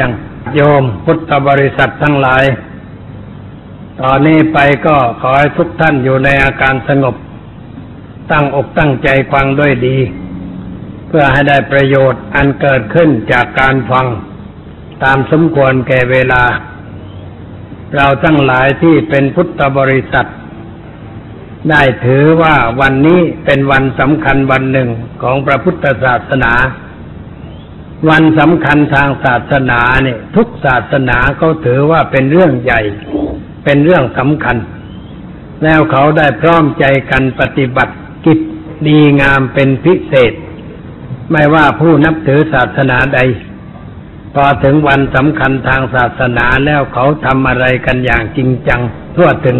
[0.00, 0.12] ยัง
[0.54, 2.44] โยมพุทธบริษัททั้งหลาย
[4.00, 7.16] ตอนนี้ไปก็ขอให้ทุกท่านอยู่ในอาการสงบ
[8.30, 9.96] ตั้งอกตั้งใจฟังด้วยดี
[11.08, 14.06] เพื่อให้ได้ประโยชน์อันเกิดขึ้นจากการฟัง
[15.04, 16.42] ตามสมควรแก่เวลา
[17.96, 20.28] เราทั้งหลายที่เป็นพุทธบริษัท
[21.70, 24.88] ได้ถือว่าวันนี้เป็นวันสำคัญวันหนึ่ง
[25.22, 26.52] ของพระพุทธศาสนา
[28.08, 32.80] วันสำคัญทางศาสนาเนี่ยทุกศาสนาเขาถือว่าเป็นเรื่องใหญ่
[33.64, 34.56] เป็นเรื่องสำคัญ
[35.64, 38.38] แล้วเขาได้พร้อมใจกันปฏิบัติกิจ
[38.86, 40.32] ดีงามเป็นพิเศษ
[41.32, 43.20] ไม่ว่าผู้นับถือศาสนาใด
[44.34, 48.80] พอถึงวันสำคัญทางศาสนาแล้วเขาทำอะไรกันอย่างจริงจัง
[49.16, 49.58] ทั่วถึง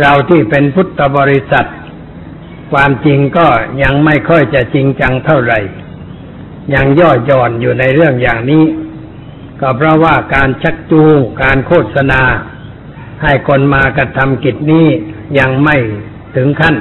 [0.00, 1.68] เราที่เป็นพุทธบริษัท
[2.72, 3.46] ความจริงก็
[3.82, 5.58] ยังไม่ค่อยจะจริงจังเท่าไหร่
[6.74, 8.64] ยังย่อหย่อนอยู่ในเรื่องอย่างนี้
[9.60, 12.22] ก็เพราะว่าการชักจูงการโฆษณา
[13.22, 14.86] ให้คนมากระทำกิจนี้
[15.38, 15.76] ยังไม่
[16.36, 16.74] ถึงขั้น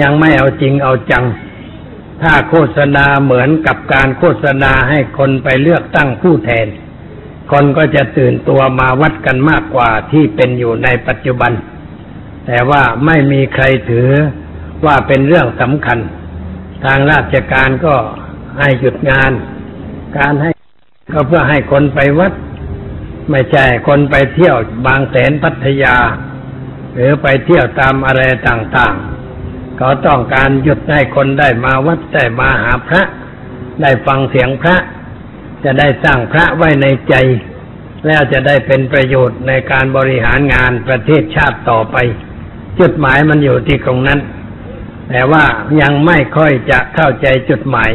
[0.00, 1.24] ยังไม่เอาจริงเอาจัง
[2.22, 6.66] ถ้าโฆษณาเหมือนกับการโฆษณาให้คนไปเลือกตั้งผู้แทน
[7.52, 11.52] คนก็จะตื่นตัวมาวัดกันมากกว่าที่เป็นอยู่ในปัจจุบัน
[12.46, 14.10] แต่ว่าไม่มีใครถือ
[14.86, 15.98] ว่าเป็นเรื่องสำคัญ
[16.84, 17.94] ทางราชการก็
[18.58, 19.32] ให้หยุดงาน
[20.18, 20.50] การให้
[21.12, 22.32] ก็เพื่อให้คนไปวัด
[23.30, 25.96] ไม่ใช่คนไปเที่ยวบางแสนพัทยา
[26.94, 33.02] หรือไปเที่ยวตามอะไรต่างๆ เขาต้องการหยุดให้คนได้มาวัดได้มาหาพระ
[33.82, 34.76] ได้ฟังเสียงพระ
[35.64, 37.14] จะได้สร้างพระไว้ในใจ
[38.06, 41.96] แล้วจะได้เป็นประโยชน์ในการบริหารงานประเทศชาติต่อไป
[42.80, 44.20] จุดหมายมันอยู่ที่ตรงนั้น
[45.08, 45.44] แต่ว่า
[45.80, 47.90] ยังไม่ค่อยจะเข้าใจจุดหมาย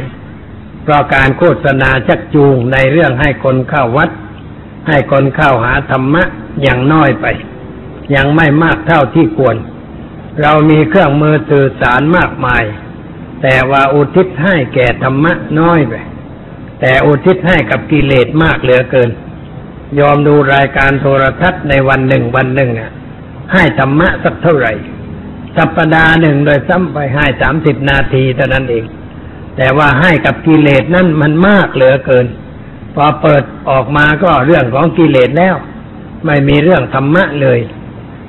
[0.85, 4.09] เพราะการโฆษณาชักจูงในเรื่องให้คนเข้าวัด
[4.87, 6.23] ให้คนเข้าหาธรรมะ
[6.61, 7.25] อย่างน้อยไป
[8.15, 9.55] ยังไม่มากเท่าที่ควร
[10.41, 12.63] เรามีเครื่องมือสื่อสารมากมาย
[13.41, 15.93] แต่ว่าอุทิศให้แก่ธรรมะน้อยไป
[16.81, 19.09] แต่อุทิศให้กับกิเลสมากเหลือเกิน
[19.99, 22.91] ยอมดูรายการโทรทัศน์ในวันหนึ่งวันหนึ่งอะ
[23.53, 24.73] ให้ธรรมะสักเท่าไหร่
[25.57, 28.85] สัปดาห์หนึ่งโดยซ้ำไปให้สามสิบนาทีเท่านั้นเอง
[29.57, 32.25] แต่ว่าให้กับกิเลสนั่นมันมากเหลือเกิน
[32.95, 35.55] พอเปิดออกมาก็เรื่องของกิเลสแล้ว
[36.25, 37.59] ไม่มีเรื่องธรรมะเลย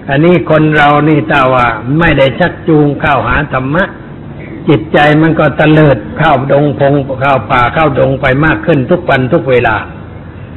[0.08, 1.66] อันนี้คนเรานี่ตาว่า
[1.98, 3.84] ไม่ได้ชักจูงเข้าหาธรรมะ
[4.68, 9.76] จิตใจมันก็ตะเลิดเข้าดงพงเข้าป่าเข้าดงไปมากขึ้นทุกวันทุกเวลา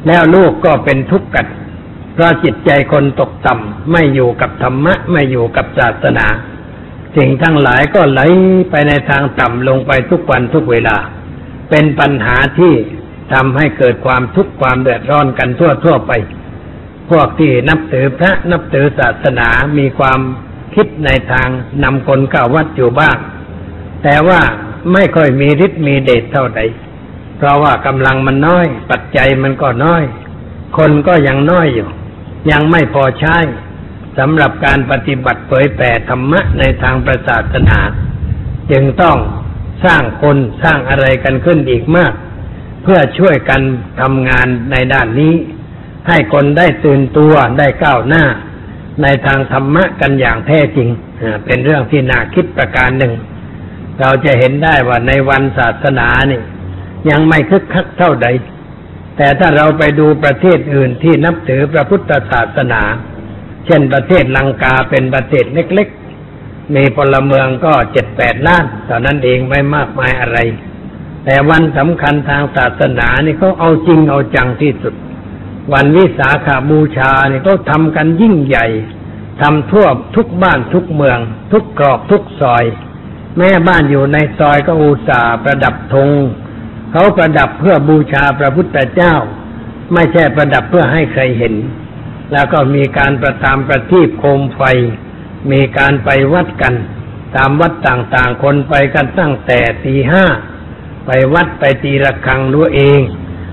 [0.08, 1.46] แล้วลูกก็เป็นทุกข์กัน
[2.14, 6.26] เพราะจิตใจคนตกต่ำไม่อยู่กับธรรมะ ไม่อยู่กับศาสนา
[7.18, 8.22] สิ่งทั้งหลายก็ไหล
[8.70, 10.98] ไปในทางต่ำลงไปทุกวันทุกเวลา
[11.70, 12.74] เป็นปัญหาที่
[13.34, 16.12] ทำให้เกิดความทุกข์ความเดือดร้อนกันทั่วทั่วไป
[17.10, 20.20] พวกที่นับถือพระนับถือศาสนามีความ
[20.76, 21.50] คิดในทาง
[21.84, 23.18] นำคนเข้าวัดอยู่บ้าง
[24.04, 24.42] แต่ว่า
[24.94, 26.62] ไม่ค่อยมีฤทธิ์มีเดชเท่าใด
[27.38, 30.04] เพราะว่ากำลังมันน้อย ปัจจัยมันก็น้อย
[30.78, 31.88] คนก็ยังน้อยอยู่
[32.52, 33.38] ยังไม่พอใช้
[34.20, 37.80] สำหรับการปฏิบัติเผยแผ่ธรรมะในทางประศาสนา
[38.72, 39.18] จึงต้อง
[39.86, 42.14] สร้างคนสร้างอะไรกันขึ้นอีกมาก
[42.84, 43.62] เพื่อช่วยกัน
[44.02, 45.34] ทำงานในด้านนี้
[46.08, 48.24] ให้คนได้ตื่นตัวได้ก้าวหน้า
[49.04, 50.90] ในทางธรรมะกันอย่างแท้จริง
[51.46, 53.14] เป็นเรื่องที่น่าคิดประการหนึ่ง
[54.00, 56.42] เราจะเห็นได้ว่าในวันศาสนานี่
[57.10, 58.28] ยังไม่คึกคักเท่าใด
[59.18, 62.82] แต่ถ้าเราไปดูประเทศอื่นที่นับถือพระพุทธศาสนา
[63.70, 70.38] เช่นประเทศลังกาเป็นประเทศเล็กๆ มีพลเมืองก็เจ็ดแปดล้านเท่านั้นเองไม่มากมายอะไร
[71.26, 74.94] แต่วันสำคัญทางศาสนานี่เขาเอาจริงเอาจังที่สุด
[75.74, 78.68] วันวิสาขาบูชาเนี่ยเขาทำกันยิ่งใหญ่
[79.42, 81.20] ทำทั่วทุกบ้านทุกเมือง
[81.52, 82.64] ทุกกรอกทุกซอย
[83.38, 86.10] แม่บ้านอยู่ในซอยก็อุตส่าห์ประดับธง
[86.92, 89.14] เขาประดับเพื่อบูชาพระพุทธเจ้า
[89.94, 91.54] ไม่ใช่ประดับเพื่อให้ใครเห็น
[92.32, 94.62] แล้วก็มีการประตามประทีปโคมไฟ
[95.52, 96.74] มีการไปวัดกัน
[97.36, 100.26] ตามวัดต่างๆ คนไปกันตั้งแต่ตีห้า
[101.06, 103.02] ไปวัดไปตีระฆังด้วยเอง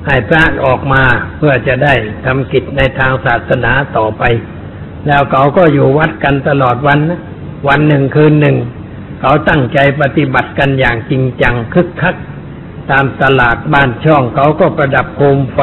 [0.06, 1.02] ให้พระออกมา
[1.36, 1.94] เพื่อจะได้
[2.24, 4.22] ทำกิจในทางศาสนาต่อไป
[5.06, 7.20] แล้วเขาก็อยู่วัดกันตลอดวันนะ
[7.68, 8.56] วันหนึ่งคืนหนึ่ง
[9.20, 12.16] เขาตั้งใจปฏิบัติกันอย่างจริงจังคึกคัก
[12.90, 15.60] ตามตลาดบ้านช่องเขาก็ประดับโคมไฟ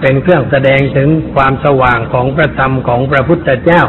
[0.00, 3.82] เป็นเครื่องแสดงถึงความสว่างของพระธรรมของพระพุทธเจ้า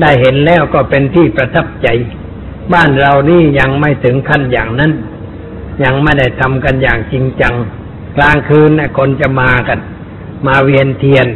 [0.00, 1.88] ได้เห็นแล้วก็เป็นที่ประทับใจ
[2.72, 4.92] บ้านเรานี่ยังไม่ถึงขั้นอย่างนั้น
[5.84, 7.54] ยังไม่ได้ทำกันอย่างจริงจัง
[8.16, 9.78] กลางคืนคนจะมากัน
[10.46, 11.26] มาเวียนเทียน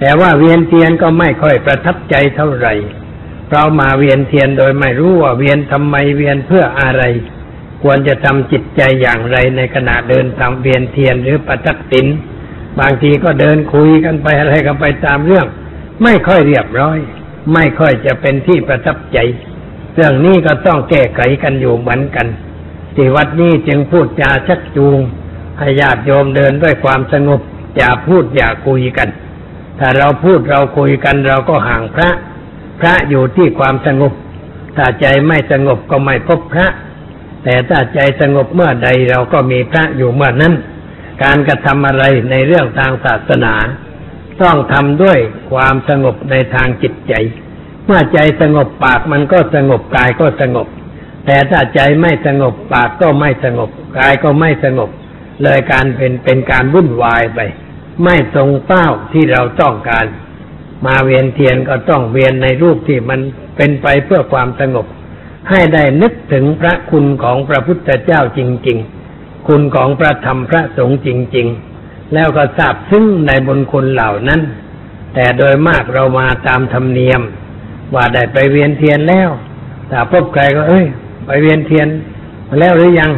[0.00, 2.74] แต่ว่าเวียนเทียนก็ไม่ค่อยประทับใจเท่าไหร่
[3.52, 7.02] เรามาเวียนเทียนโดยไม่รู้ว่าเวียนทำไมเวียนเพื่ออะไร
[7.82, 12.06] ควรจะทำจิตใจอย่างไรในขณะเดินทำเวียนเทียนหรือประทักษิณ
[12.78, 15.46] บางทีก็เดินคุยกันไปอะไรกันไปตามเรื่อง
[16.02, 16.98] ไม่ค่อยเรียบร้อย
[17.54, 19.18] ไม่ค่อยจะเป็นที่ประทับใจ
[19.94, 22.26] เรื่องนี้ก็ต้องแก้ไขกันอยู่เหมือนกัน
[22.94, 24.98] ที่วัดนี้จึงพูดจาชักจูง
[25.58, 27.40] ให้ญาติโยมเดินด้วยความสงบ
[27.76, 29.08] อย่าพูดอย่าคุยกัน
[29.78, 32.10] ถ้าเราพูดเราคุยกันเราก็ห่างพระ
[32.80, 34.12] พระอยู่ที่ความสงบ
[34.76, 36.66] ถ้าใจไม่สงบก็ไม่พบพระ
[37.44, 40.54] แต่ถ้าใจสงบเมื่อใดเราก็มีพระอยู่เมื่อนั้น
[41.22, 43.54] การกระทำอะไรในเรื่องทางศาสนา
[44.42, 45.18] ต้องทำด้วย
[45.52, 47.14] ความสงบในทางจิตใจ
[47.86, 50.66] เมื่อใจสงบปากมันก็สงบกายก็สงบ
[51.26, 54.90] แต่ถ้าใจไม่สงบปากก็ไม่สงบกายก็ไม่สงบ
[55.42, 57.40] เลยการเป็นเป็นการวุ่นวายไป
[58.04, 60.06] ไม่ตรงเป้าที่เราต้องการ
[60.86, 63.20] มาเวียนเทียนก็ต้องเวียนในรูปที่มัน
[63.56, 64.86] เป็นไปเพื่อความสงบ
[65.50, 68.99] ให้ได้นึกถึงพระคุณของพระพุทธเจ้าจริง ๆ
[69.46, 71.46] คุณของพระธรรมพระสงฆ์จริง
[71.80, 74.40] ๆ แล้วก็ทราบซึ้งในบุญคุณเหล่านั้น
[75.14, 77.20] แต่โดยมากเรามาตามธรรมเนียม
[77.94, 79.30] ว่าได้ไปเวียนเทียนแล้ว
[79.88, 80.86] แต่พบใครก็เอ้ย
[81.26, 81.88] ไปเวียนเทียน
[82.48, 83.12] มาแล้วหรือยัง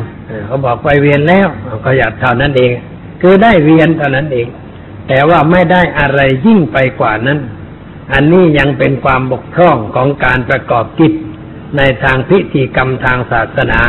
[0.47, 1.47] เขาบอกไปเวียนแล้ว
[1.85, 2.73] ก็อยากเท่านั้นเอง
[3.21, 4.49] คือได้เวียนเท่านั้นเอง
[5.09, 7.39] แต่ว่าไม่ได้อะไรยิ่งไปกว่านั้น
[8.13, 11.13] อันนี้ยังเป็นความบกพร่องของการประกอบกิจ
[11.77, 13.81] ในทางพิธีกรรมทางศาสนา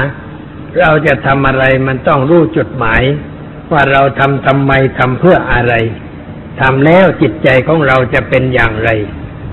[0.80, 3.04] เราจะทำอะไรมันต้องรู้จุดหมาย
[3.72, 5.74] ว่าเราทำทำไมทำเพื่ออะไร
[6.62, 8.90] ทำแล้วจิตใจของเราจะเป็นอย่างไร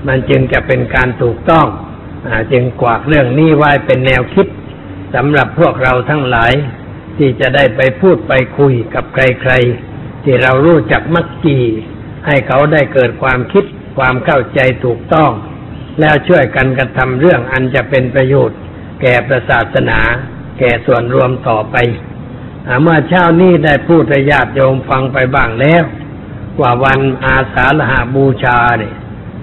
[0.07, 1.67] มันจึงจะเป็นการถูกต้อง
[2.27, 4.47] อจึงกวากเรื่องนี้ไว้เป็นแนวคิด
[5.15, 6.53] สำหรับพวกเราทั้งหลาย
[7.17, 11.57] ที่จะได้ไปพูดไปคุยกับใครๆ ที่เรารู้จักมักจี
[12.25, 13.65] ให้เขาได้เกิดความคิด
[13.97, 15.31] ความเข้าใจถูกต้อง
[15.99, 18.59] แล้วช่วยกันกระทำเรื่องอันจะเป็นประโยชน์
[19.01, 19.99] แก่ประศาสนา
[20.59, 21.75] แก่ส่วนรวมต่อไป
[22.81, 25.83] เมื่อเช้านี้ได้พูดให้ญาติโยมฟังไปบ้างแล้ว
[26.61, 28.93] ว่าวันอาสาฬหาบูชาเนี่ย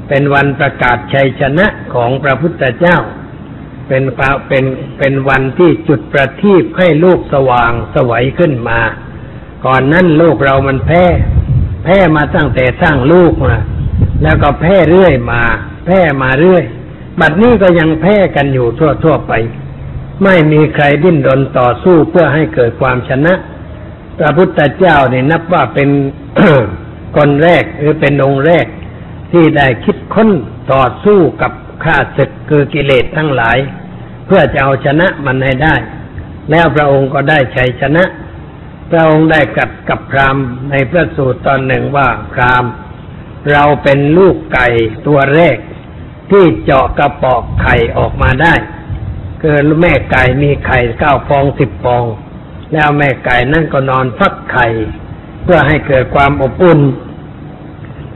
[0.09, 2.99] เป็นวันประกาศชัยชนะของพระพุทธเจ้า
[3.89, 4.03] เป็น
[4.49, 4.65] เป็น
[4.99, 8.81] เป็นวันที่จุดประทีปให้ลูกสว่างสวัยขึ้นมา
[9.67, 11.05] ก่อนนั้นลูกเรามันแพ้
[11.85, 13.55] แพ้มาตั้งแต่สร้างลูกมา
[14.23, 15.43] แล้วก็แพ้เรื่อยมา
[15.87, 16.65] แพ้มาเรื่อย
[17.21, 19.33] บัดนี้ก็ยังแพ้กันอยู่ทั่วทั่วไป
[20.25, 23.35] ไม่มีใครดิ้นรนต่อสู้เพื่อให้เกิดความชนะ
[24.19, 25.91] พระพุทธเจ้าเนี่ยนับว่าเป็น
[27.17, 28.67] คนแรกหรือเป็นองค์แรก
[29.33, 30.31] ที่ได้คิดค้น
[30.73, 31.53] ต่อสู้กับ
[31.85, 33.59] ข้าศึกคือกิเลสทั้งหลาย
[34.27, 35.75] เพื่อจะเอาชนะมันให้ได้
[36.51, 38.05] แล้วพระองค์ก็ได้ชัยชนะ
[38.91, 40.37] พระองค์ได้กัดกับพราม
[40.71, 42.65] ในพระสูตรตอนหนึ่งว่าพราม
[43.53, 44.69] เราเป็นลูกไก่
[45.07, 45.57] ตัวแรก
[46.31, 48.55] ที่เจาะกระปอกไข่ออกมาได้
[49.43, 52.05] คือแม่ไก่มีไข่เก้าฟองสิบฟอง
[52.73, 54.67] แล้วแม่ไก่นั่นก็นอนฟักไข่
[55.43, 56.81] เพื่อให้เกิดความอบอุ่น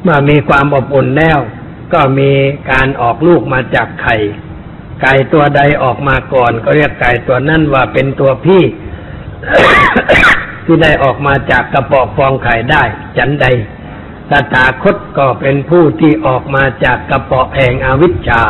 [0.03, 1.39] เมื่อมีความอบอุ่นแล้ว
[1.93, 2.31] ก็มี
[2.71, 4.17] การออกลูกมาจากไข่
[5.03, 8.63] ไก่ตัวใดออกมาก่อน ก็เรียกไก่ตัวนั้นว่าเป็นตัวพี่
[10.65, 12.83] ที่ได้ออกมาจากกระปอกฟองไข่ได้
[13.17, 13.47] จันใด
[14.31, 18.43] ตถาคตก็เป็นผู้ที่ออกมาจากกระปอกแห่งอวิชชา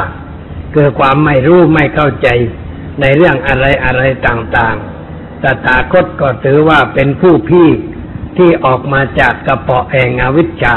[0.74, 2.28] คือความไม่รู้ไม่เข้าใจ
[3.00, 7.68] ในเรื่องอะไรอะไรต่างๆ ตถาคตก็ถือว่าเป็นผู้พี่
[8.38, 10.76] ที่ออกมาจากกระปอกแห่งอวิชชา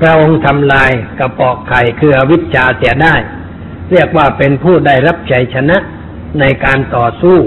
[0.00, 3.14] พระองค์ทำลายกระปอกไข่คืออวิชชาเสียได้
[3.90, 5.76] เรียกว่าเป็นผู้ได้รับชัยชนะ
[6.40, 7.38] ในการต่อสู้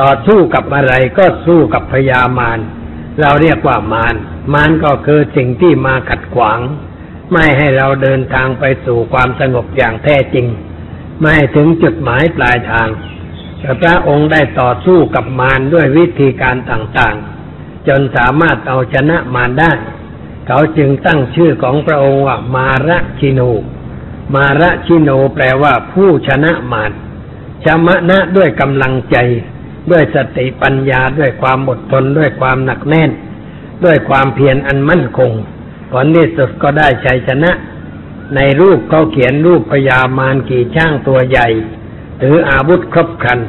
[0.00, 2.58] ต่อสู้กับอะไรก็สู้กับพยามาร
[3.20, 4.14] เราเรียกว่ามาร
[4.54, 6.60] มารก็คือสิ่งที่มาขัดขวาง
[7.32, 10.46] ไม่ให้เราเดินทางไปสู่ความสงบอย่างแท้จริง
[11.20, 12.88] ไม่ถึงจุดหมายปลายทาง
[13.60, 19.72] แต่พระองค์ได้ต่อสู้กับมารด้วยวิธีการต่างๆ จนสามารถเอาชนะมารได้
[20.46, 23.40] เขาจึงตั้งชื่อของพระองค์ว่ามาระชิโน
[24.34, 26.92] มาระชิโนแปลว่าผู้ชนะมาร
[27.64, 29.16] ชมนะด้วยกำลังใจ
[29.90, 33.10] ด้วยสติปัญญาด้วยความอดทนด้วยความหนักแน่น
[33.84, 35.32] ด้วยความเพียรอันมั่นคง
[35.92, 37.50] ผลที่สุดก็ได้ชัยชนะ
[38.34, 41.48] ในรูปเขาเขียนรูปพญามารกี่ช่างตัวใหญ่
[42.22, 43.40] ถืออาวุธครบครัน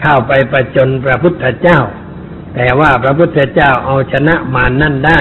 [0.00, 1.78] เข้าไปประจนพระพุทธเจ้า
[2.54, 5.18] แต่ว่าพระพุทธเจ้าเอาชนะมารนนั่นได้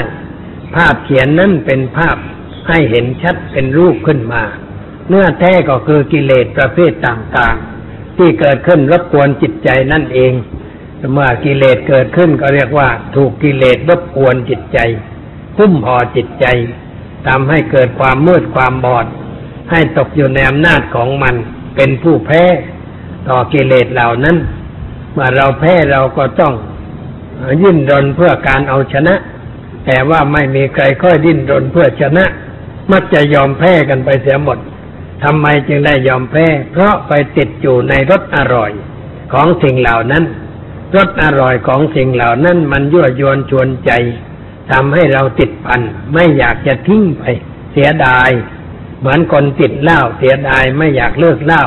[0.75, 2.17] ภาพเขียนนั้นเป็นภาพ
[2.67, 4.43] ให้เห็นชัดเป็นรูปขึ้นมา
[5.07, 10.33] เนื้อแท้ก็คือกิเลสประเภทต่างๆ ที่เกิดขึ้นรบกวนจิตใจนั่นเอง
[11.13, 14.79] เมื่อกิเลสเกิดขึ้นก็เรียกว่า ถูกกิเลสรบกวนจิตใจ
[15.57, 16.45] คุ้มห่อจิตใจ
[17.27, 19.05] ทำให้เกิดความมืดความบอด
[19.71, 21.35] ให้ตกอยู่ในอำนาจของมัน
[21.75, 22.43] เป็นผู้แพ้
[23.27, 24.37] ต่อกิเลสเหล่านั้น
[25.13, 26.53] เมื่อเราแพ้เราก็ต้อง
[27.63, 29.15] ยิ่นรนเพื่อการเอาชนะ
[29.85, 32.25] แต่ว่าไม่มีใครค่อยดิ้นรนเพื่อชนะ
[32.91, 34.59] มักจะยอมแพ้กันไปเสียหมด
[35.23, 38.71] ทำไมจึงได้ยอมแพ้ เพราะไปติดอยู่ในรสอร่อย
[39.33, 40.23] ของสิ่งเหล่านั้น
[40.95, 43.91] รสอร่อยของสิ่งเหล่านั้นมันยั่วยวนชวนใจ
[44.71, 45.81] ทำให้เราติดพัน
[46.13, 47.23] ไม่อยากจะทิ้งไป
[47.71, 48.29] เสียดาย
[48.99, 51.63] เหมือนคนติดเหล้าเสียดายไม่อยากเลิกเหล้า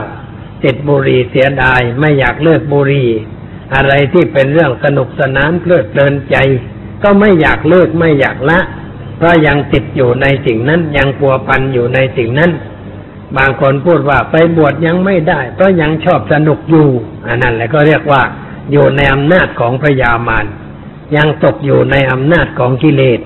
[0.65, 3.09] ติดบุหรี่เสียดายไม่อยากเลิกบุหรี่
[3.75, 6.37] อะไรที่เป็นเรื่องสนุกสนานเพลิดเพลินใจ
[7.03, 8.61] ก็ไม่อยากเลิกไม่อยากละ
[9.17, 12.51] เพราะยังติดอยู่ในสิ่งนั้นยังปัวพันอยู่ในสิ่งนั้น
[13.37, 16.89] บางคนพูดว่าไปบวชยังไม่ได้ เพราะยังชอบสนุกอยู่
[17.27, 18.23] อันนั้นแหละก็เรียกว่า
[18.73, 20.45] อยู่ในอำนาจของพระยามาร
[21.17, 23.21] ยังตกอยู่ในอำนาจของกิเลส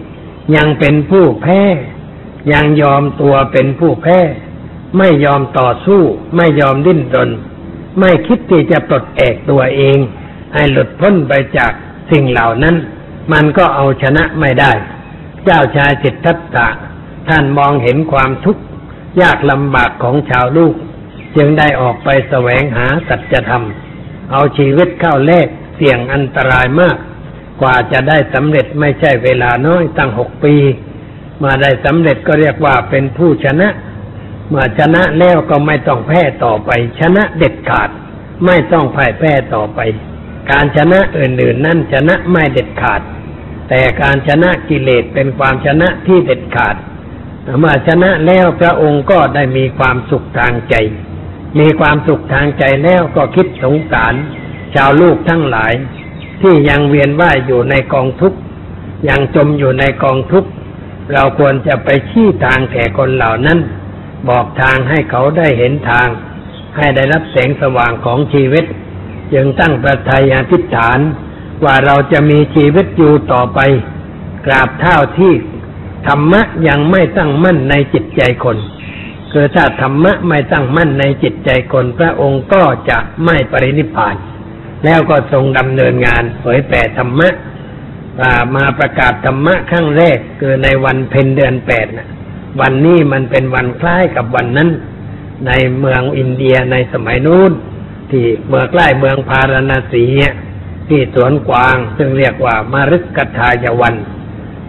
[0.57, 1.61] ยังเป็นผู้แพ้
[2.53, 4.19] ยังยอมตัวเป็นผู้แพ้
[4.99, 6.03] ไม่ยอมต่อสู้
[6.37, 7.31] ไม่ยอมดิ้นรน
[8.01, 9.99] ไม่คิดที่จะปลดแอกตัวเอง
[10.55, 11.73] ให้หลุดพ้นไปจาก
[12.11, 12.77] สิ่งเหล่านั้น
[13.33, 14.73] มันก็เอาชนะไม่ได้
[15.45, 16.69] เจ้าชายสิทธัตถะ
[17.29, 18.63] ท่านมองเห็นความทุกข์
[19.21, 20.75] ยากลำบากของชาวลูก
[21.37, 23.65] จึงได้ออกไปแสวงหาสัจธรรม
[24.33, 26.97] เอาชีวิตเข้าแลกเสี่ยงอันตรายมาก
[27.61, 30.55] กว่าจะได้สำเร็จไม่ใช่เวลาน้อยตั้งหกปี
[31.43, 33.69] มาได้สำเร็จก็เรียกว่าเป็นผู้ชนะ
[34.49, 37.91] เมื่อชนะแล้วก็ไม่ต้องแพ้ต่อไป ชนะเด็ดขาด
[38.47, 39.81] ไม่ต้องพ่ายแพ้ต่อไป
[40.51, 43.01] การชนะอื่นๆนั่นชนะไม่เด็ดขาด
[43.69, 46.77] แต่การชนะกิเลสเป็นความชนะที่เด็ดขาด
[47.59, 50.75] เมื่อชนะแล้วพระองค์ก็ได้มีความสุขทางใจ
[51.61, 54.15] มีความสุขทางใจแล้วก็คิดสงสาร
[54.75, 55.73] ชาวลูกทั้งหลาย
[56.43, 58.39] ที่ยังเวียนว่ายอยู่ในกองทุกข์
[59.09, 60.51] ยังจมอยู่ในกองทุกข์
[61.13, 63.59] เราควรจะไปชี้ทางแก่คนเหล่านั้น
[64.29, 66.09] บอกทางให้เขาได้เห็นทาง
[66.77, 68.65] ให้ได้รับแสงสว่างของชีวิต
[69.33, 70.99] จึงตั้งประทัยอธิษฐาน
[71.65, 73.61] ว่าเราจะมีชีวิตอยู่ต่อไป
[74.47, 75.33] กราบเท่าที่
[76.07, 78.57] ธรรมะยังไม่ตั้งมั่นในจิตใจคน
[79.33, 84.15] คือถ้าธรรมะไม่ตั้งมั่นในจิตใจคนพระองค์ก็จะไม่ปรินิพพาน
[84.85, 87.29] แล้วก็ทรงดำเนินงานเผยแผ่ธรรมะ
[88.57, 92.09] มาประกาศธรรมะครั้งแรกคือในวันเพ็ญเดือนแปดนะ
[92.61, 94.71] วันนี้มันเป็นวันคล้ายกับวันนั้น
[95.47, 97.53] ในเมืองอินเดียในสมัยนู้น
[98.11, 100.05] ที่เมืองใกล้เมืองพาราณสี
[100.89, 103.95] ที่สวนกวาง ซึ่งเรียกว่ามารึกกทายวัน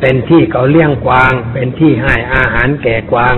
[0.02, 3.36] เป็นที่เขาเลี้ยงกวาง เป็นที่ให้อาหารแก่กวาง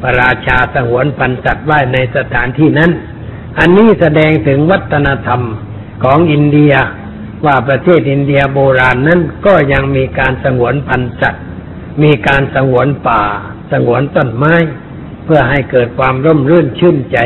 [0.00, 2.90] พระราชาสงวนพันสัตว์ไว้ในสถานที่นั้น
[3.58, 5.40] อันนี้แสดงถึงวัฒนธรรม
[6.02, 6.74] ของอินเดีย
[7.46, 11.44] ว่าประเทศอินเดียโบราณนั้นก็ยังมีการสงวนพันสัตว์
[12.02, 13.22] มีการสงวนป่า
[13.72, 14.54] สงวนต้นไม้
[15.24, 17.18] เพื่อให้เกิดความร่มรื่นชื่นใจ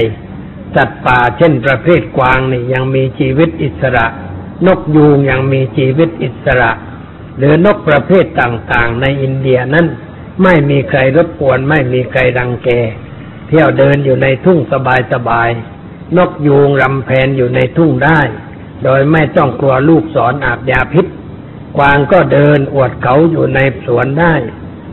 [0.74, 4.06] สัตว์ป่าเช่นประเภทกวางนี่ยังมีชีวิตอิสระ
[4.66, 6.70] นกยูงยังมีชีวิตอิสระ
[7.38, 9.86] หรือนกประเภทต่างๆ ในอินเดียนั้น
[10.42, 12.68] ไม่มีใครรบกวนไม่มีใครรังแก
[13.48, 14.58] เที่ยวเดินอยู่ในทุ่ง
[15.12, 18.20] สบายๆนกยูงรำแพนอยู่ในทุ่งได้
[18.84, 21.06] โดยไม่ต้องกลัวลูกศรออาบยาพิษ
[21.76, 24.34] กวางก็เดินอวดเขาอยู่ในสวนได้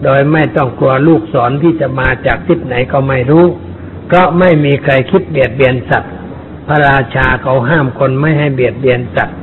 [0.04, 3.46] โดยไม่ต้องกลัวลูกศรที่จะมาจากทิศไหนก็ไม่รู้
[4.08, 6.14] เพราะไม่มีใครคิดเบียดเบียนสัตว์
[6.68, 9.38] พระราชาเขาห้ามคนไม่ให้เบียดเบียนสัตว์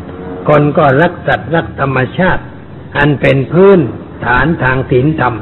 [0.48, 2.42] คนก็รักสัตว์รักธรรมชาติ
[2.96, 3.78] อันเป็นพื้น
[4.24, 5.34] ฐานทางศีลธรรม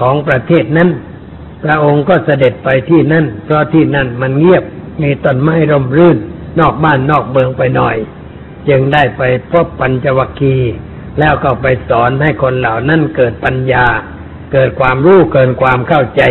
[0.00, 0.90] ของประเทศนั้น
[1.62, 4.64] พระองค์ก็เสด็จไปที่นั่น เพราะที่นั่นมันเงียบ
[5.02, 6.18] มีต้นไม้ร่มรื่น
[6.60, 7.96] นอกบ้านนอกเมืองไปหน่อย
[8.68, 10.72] จึงได้ไปพบปัญจวัคคีย์
[11.18, 13.84] แล้วก็ไปสอนให้คนเหล่านั้นเกิดปัญญา
[14.52, 16.22] เกิดความรู้เกินความเข้าใจ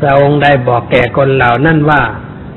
[0.00, 2.02] พระองค์ได้บอกแก่คนเหล่านั้นว่า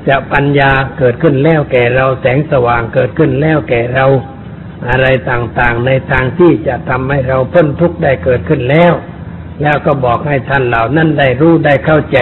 [0.08, 4.06] จะปัญญาเกิดขึ้นแล้วแก่เราแสงสว่างเกิดขึ้นแล้วแก่เรา
[4.88, 8.92] อะไรต่างๆ ในทางที่จะทำให้เราพ้นทุกข์ได้เกิดขึ้นแล้ว
[9.62, 12.18] แล้วก็บอกให้ท่านเหล่านั้นได้รู้ได้เข้าใจ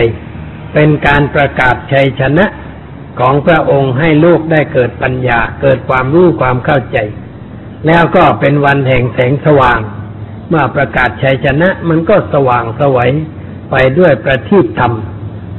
[0.74, 2.46] เป็นการประกาศชัยชนะ
[3.18, 6.98] ของพระองค์ให้ลูกได้เกิดปัญญา เกิดความรู้ความเข้าใจ
[7.86, 9.80] แล้วก็เป็นวันแห่งแสงสว่าง
[10.48, 13.10] เมื่อประกาศชัยชนะมันก็สว่างสวัย
[13.70, 14.92] ไปด้วยประทีปธรรม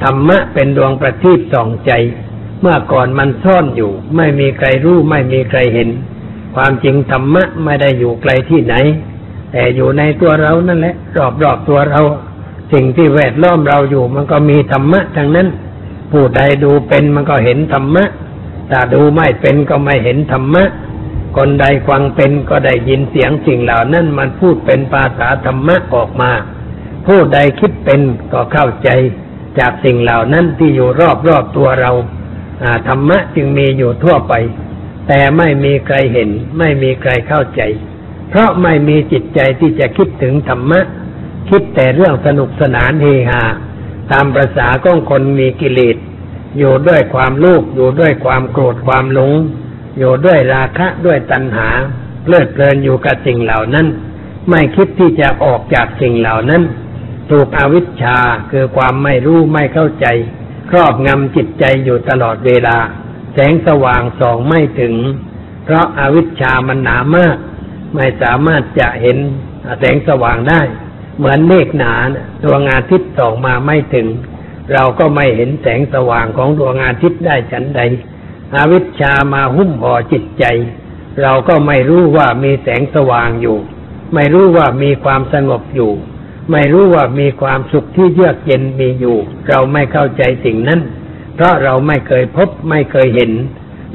[0.03, 1.91] ธรรมะเป็นดวงประทีปส่องใจ
[2.61, 5.89] เมื่อก่อนมันซ่อนอยู่ ไม่มีใครรู้ไม่มีใครเห็น
[6.55, 8.75] ความจริงธรรมะไม่ได้อยู่ไกลที่ไหน
[9.51, 10.95] แต่อยู่ในตัวเรานั่นแหละ
[11.43, 12.01] รอบๆตัวเรา
[12.73, 15.47] สิ่งที่แวดล้อมเราอยู่มันก็มีธรรมะทั้งนั้น
[16.11, 18.05] ผู้ใดดูเป็นมันก็เห็นธรรมะ
[18.71, 20.63] ถ้าดูไม่เป็นก็ไม่เห็นธรรมะ
[21.37, 26.31] คนใดฟังเป็นก็ได้ยินเสียงสิ่งเหล่านั้นมันพูดเป็นภาษาธรรมะออกมา
[27.07, 28.01] ผู้ใดคิดเป็น
[28.33, 28.89] ก็เข้าใจ
[29.59, 31.91] จากสิ่งเหล่านั้นที่อยู่รอบรอบตัวเรา
[32.87, 34.33] ธรรมะจึงมีอยู่ทั่วไป
[35.07, 37.61] แต่ไม่มีใครเห็น ไม่มีใครเข้าใจ
[38.29, 40.79] เพราะไม่มีจิตใจที่จะคิดถึงธรรมะ
[41.49, 43.43] คิดแต่เรื่องสนุกสนานเฮฮา
[44.11, 45.97] ตามประษาของคนมีกิเลส
[46.57, 49.33] อยู่ด้วยความลูกอยู่ด้วยความโกรธความหลง
[49.97, 51.69] อยู่ด้วยราคะด้วยตัณหา
[52.23, 53.87] เพลิดเพลินอยู่กับสิ่งเหล่านั้น
[54.49, 56.63] ไม่คิดที่จะออกจากสิ่งเหล่านั้น
[57.29, 58.17] ถูกอวิชชา
[58.51, 60.05] คือความไม่รู้ไม่เข้าใจ
[60.69, 62.77] ครอบงำจิตใจอยู่ตลอดเวลา
[63.33, 64.95] แสงสว่างส่องไม่ถึง
[65.63, 67.37] เพราะอาวิชชามันหนามาก
[67.95, 69.17] ไม่สามารถจะเห็น
[69.79, 70.61] แสงสว่างได้
[71.19, 71.93] เหมือนเมฆหนา
[72.43, 74.07] ดวงอาทิตย์ส่องมาไม่ถึง
[74.73, 77.81] เราก็ไม่เห็นแสงสว่างของดวงอาทิตย์ได้ฉันใด
[78.55, 80.45] อวิชชามาหุ้มห่อจิตใจ
[81.21, 83.57] เราก็ไม่รู้ว่ามีแสงสว่างอยู่
[84.13, 85.91] ไม่รู้ว่ามีความสงบอยู่
[86.51, 90.81] ไม่รู้ว่ามีความสุขที่เยือกเย็นมีอยู่ เราไม่เข้าใจสิ่งนั้น
[91.35, 93.31] เพราะเราไม่เคยพบไม่เคยเห็น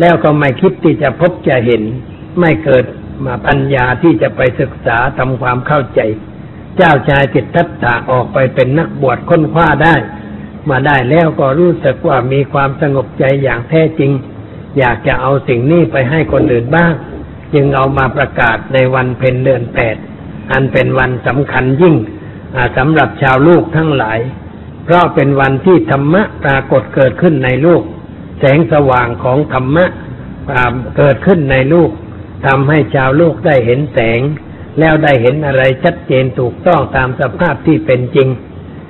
[0.01, 1.83] แล้วก็ไม่คิดที่จะพบจะเห็น
[2.41, 2.85] ไม่เกิด
[3.25, 6.01] มาปัญญาที่จะไปศึกษาทำความเข้าใจ
[6.77, 9.95] เจ้าชายจิตทัตตาออกไปเป็นนักบวชค้นคว้าได้
[10.69, 14.11] มาได้แล้วก็รู้สึกว่ามีความสงบใจอย่างแท้จริง
[14.79, 16.93] อยากจะเอาสิ่งนี้ไปให้คนอื่นบ้าง
[17.55, 19.97] จึงเอามาประกาศในวันเพ็ญเดือนแปด
[20.53, 21.97] อันเป็นวันสำคัญยิ่ง
[22.77, 24.19] สำหรับชาวลูกทั้งหลาย
[24.85, 27.83] เพราะเป็นวันที่ธรรมะปรากฏเกิดขึ้นในลูก
[28.41, 29.85] แสงสว่างของธรรมะ
[30.99, 31.91] เกิดขึ้นในลูก
[32.47, 34.21] ทำให้ชาวลูกได้เห็นแสง
[34.81, 38.29] แล้วได้เห็นอะไรชัดเจนถูกต้องตามสภาพที่เป็นจริง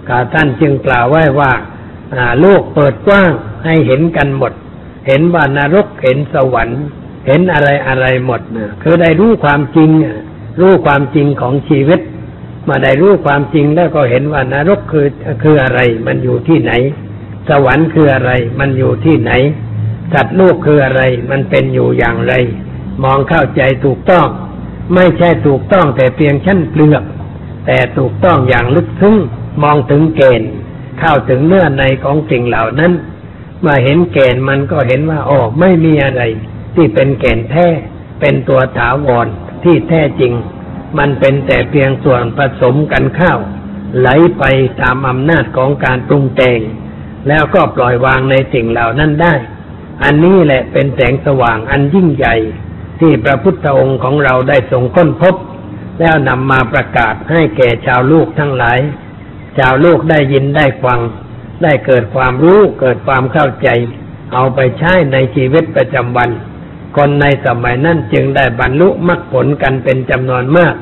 [0.09, 1.53] กาท่านจึงกล่าวไว้ว่า
[2.41, 3.33] โลกเปิดกว้าง
[3.64, 4.53] ให้เห็นกันหมด
[5.09, 6.83] เห็นว่านรกเห็นสวรรค์
[7.26, 9.91] เห็นอะไรอะไรหมดนะคือได้รู้ความจริง
[10.61, 12.00] รู้ความจริงของชีวิต
[12.69, 15.09] มาได้รู้ความจริงแล้วก็เห็นว่านรกคือ
[15.43, 16.73] คืออะไร มันอยู่ที่ไหน
[17.49, 19.33] สวรรค์คืออะไร มันอยู่ที่ไหน
[20.12, 22.35] สัตว์โลกคืออะไร มันเป็นอยู่อย่างไร
[23.05, 24.27] มองเข้าใจถูกต้อง
[24.94, 27.05] ไม่ใช่ถูกต้องแต่เพียงชั้นเปลือก
[27.66, 29.16] แต่ถูกต้องอย่างลึกซึ้ง
[29.62, 30.51] มองถึงเกณฑ์
[30.99, 32.92] เข้าถึงเนื้อในของสิ่งเหล่านั้น
[33.64, 36.23] มื่อเห็นแก่นมันก็เห็นว่าอ๋อไม่มีอะไร
[36.75, 37.66] ที่เป็นแก่นแท้
[38.20, 39.27] เป็นตัวถาวร
[39.64, 40.33] ที่แท้จริง
[40.99, 43.35] มันเป็นแต่เพียงส่วนผสมกันเข้า
[43.99, 44.44] ไหลไป
[44.81, 46.61] ตามอำนาจของการปรุงแต่ง
[47.29, 49.35] แล้วก็ปล่อยวางในสิ่งเหล่านั้นได้
[50.05, 52.35] อันนี้แหละเป็นแสงสว่างอันยิ่งใหญ่
[53.00, 55.35] ที่พระพุทธองค์ของเราได้ทรงค้นพบ
[56.00, 58.78] แล้วนำมาประกาศให้แก่ชาวลูกทั้งหลาย
[59.59, 61.00] ชาวลูกได้ยินได้ฟัง
[61.62, 63.68] ได้เกิดความรู้เกิดความเข้าใจ
[64.33, 66.30] เอาไปใช้ในชีวิตประจำวัน
[66.96, 70.74] คนในสมัยนั้นจึงได้บรรลุมรรคผลกันเป็นจำนวนมาก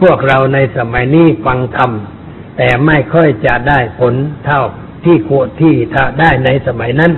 [0.00, 1.90] พวกเราในสมัยนี้ฟังธรรม
[2.56, 4.62] แต่ไม่ค่อยจะได้ผลเท่า
[5.04, 7.12] ที่ควรที่ถ้าได้ในสมัยนั้น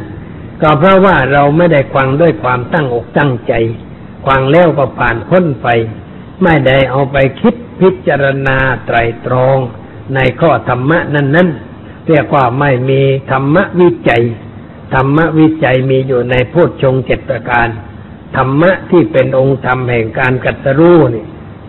[0.63, 3.53] ก็เพราะว่าเราไม่ได้ฟังด้วยความตั้งอกตั้งใจ
[4.27, 5.69] ฟังแล้วก็ผ่านพ้นไป
[6.43, 8.57] ไม่ได้เอาไปคิดพิจารณา
[8.87, 9.59] ไตรตรอง
[10.15, 14.23] ในข้อธรรมะนั้นๆเรียกว่าไม่มีธรรมวิจัย
[14.95, 17.69] ธรรมวิจัยมีอยู่ในโพชฌงเจ็ดประการ
[18.37, 21.25] ธรรมะที่เป็นองค์ธรรมแห่งการกัตรู้นี่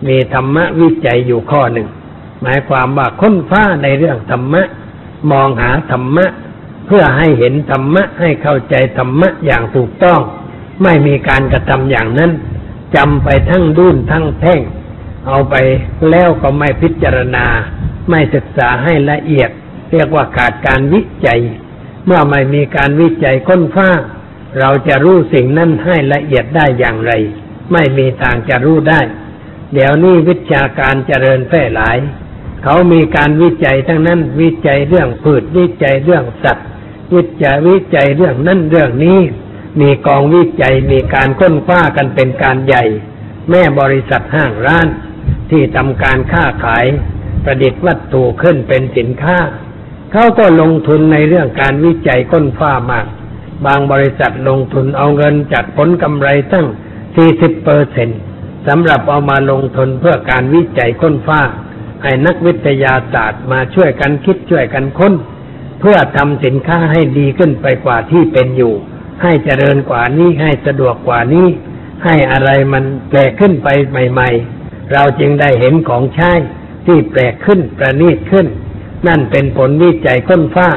[0.08, 1.88] มีธรรมวิจัยอยู่ข้อหนึ่ง
[2.42, 4.62] หมายความว่าค้นฟ้าในเรื่องธรรมะ
[5.30, 6.26] มองหาธรรมะ
[6.86, 10.20] เพื่อให้เห็นธรรมะให้เข้าใจธรรมะอย่างถูกต้อง
[10.82, 12.30] ไม่มีการกระทำอย่างนั้น
[12.96, 14.60] จำไปทั้งดุนทั้งแท่ง
[15.26, 15.54] เอาไป
[16.10, 17.46] แล้วก็ไม่พิจารณา
[18.10, 19.50] ไม่ศึกษาให้ละเอียด
[19.90, 21.40] เรียกว่าขาดการวิจัย
[22.06, 23.90] เมื่อไม่มีการวิจัยค้นคว้า
[24.58, 27.12] เราจะรู้สิ่งนั้นให้ละเอียดได้อย่างไร
[27.72, 29.00] ไม่มีทางจะรู้ได้
[29.74, 31.98] เดี๋ยวนี้วิชาการเจริญแพร่หลาย
[32.62, 36.68] เขามีการวิจัยทั้งนั้น วิจัยเรื่องพืชวิจัยเรื่องสัตว์
[37.14, 39.20] วิจัยวิจัยเรื่องนั้นเรื่องนี้
[39.80, 42.84] มีกองวิจัยมีการค้นคว้ากันเป็นการใหญ่
[43.50, 44.88] แม่บริษัทห้างร้าน
[45.50, 46.84] ที่ทำการค้าขาย
[47.44, 49.38] ประดิษฐ์วัตถุขึ้นเป็นสินค้า
[50.12, 53.06] เขาก็ลงทุนในเรื่องการวิจัยค้นฟ้ามาก
[53.66, 56.66] บางบริษัทลงทุนเอาเงินจากผลกำไรตั้ง
[57.14, 58.08] 40เปอร์เซ็น
[58.66, 61.40] สำหรับเอามาลงทุนเพื่อการวิจัยค้นฟ้า
[62.02, 65.14] ให้นักวิทยาศาสตร์มาช่วยกันคิดช่วยกันค้น
[65.80, 68.74] เพื่อทำสินค้าให้ดีขึ้นไปกว่าที่เป็นอยู่
[69.22, 71.46] ให้เจริญกว่านี้ให้สะดวกกว่านี้
[72.04, 74.28] ให้อะไรมันแปลกขึ้นไปใหม่
[74.60, 76.32] ๆ เราจึงได้เห็นของใช้
[76.86, 78.46] ที่แปลกขึ้นประณีตขึ้น
[79.06, 80.68] นั่นเป็นผลวิจัยค้นฟ้า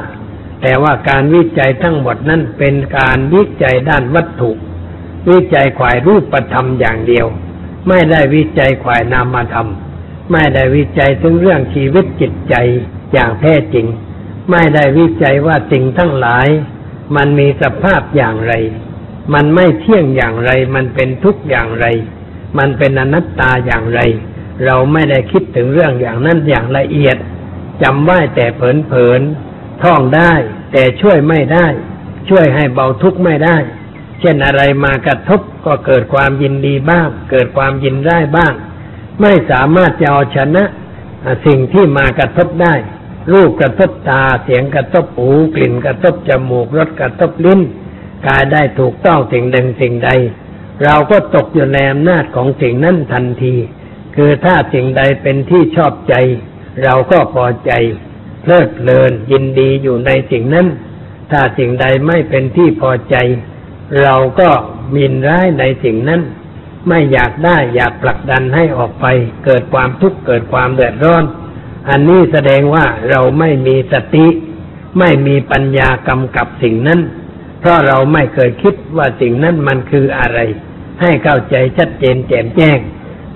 [0.62, 4.52] แต่ว่าการวิจัยทั้งหมดนั้นเป็นการวิจัยด้านวัตถุ
[5.30, 7.26] วิจัยข่ายรูปธรรมอย่างเดียว
[7.88, 9.68] ไม่ได้วิจัยข่ายนามธรรม
[10.32, 12.56] ไม่ได้วิจัยถึงเรื่องชีวิตจิตใจ
[13.14, 13.86] อย่างแท้จริง
[14.52, 16.48] ไม่ได้วิจัยว่าสิ่งทั้งหลาย
[17.16, 18.54] มันมีสภาพอย่างไร
[19.34, 21.86] มันไม่เที่ยงอย่างไร มันเป็นทุกอย่างไร
[22.58, 24.02] มันเป็นอนัตตาอย่างไร
[24.66, 27.18] เราไม่ได้คิดถึงเรื่องอย่างนั้นอย่างละเอียด
[27.84, 30.34] จำไว้แต่เผินๆท่องได้
[30.72, 31.68] แต่ช่วยไม่ได้
[32.30, 33.58] ช่วยให้เบาทุกข์ไม่ได้
[34.20, 38.54] เช่นอะไรมากระทบก็เกิดความยินดีบ้าง เกิดความยินได้บ้าง
[39.22, 40.64] ไม่สามารถจะเอาชนะ
[41.46, 42.74] สิ่งที่มากระทบได้
[43.32, 47.62] รูปกระทบตาเสียงกระทบหูกลิ่นกระทบจมูกรสกระทบลิ้น
[48.28, 50.10] กายได้ถูกต้องสิ่งหนึ่งสิ่งใด
[50.84, 53.56] เราก็ตกอยู่ในอำนาจของสิ่งนั้นทันที
[54.16, 56.16] คือถ้าสิ่งใดเป็นที่ชอบใจ
[56.84, 57.72] เราก็พอใจ
[58.42, 60.68] เพลิดเพลินยินดีอยู่ในสิ่งนั้น
[61.32, 63.16] ถ้าสิ่งใดไม่เป็นที่พอใจ
[64.04, 64.50] เราก็
[64.96, 66.22] มินร้ายในสิ่งนั้น
[66.88, 69.06] ไม่อยากได้อยากผลักดันให้ออกไป
[69.46, 71.24] เกิดความทุกข์เกิดความเดือดร้อน
[71.90, 74.28] อันนี้แสดงว่าเราไม่มีสติ
[75.00, 77.00] ไม่มีปัญญากำกับสิ่งนั้น
[77.60, 80.40] เพราะเราไม่เคยคิดว่าสิ่งนั้นมันคืออะไร
[81.02, 82.80] ให้เข้าใจชัดเจนแจ่มแจ้ง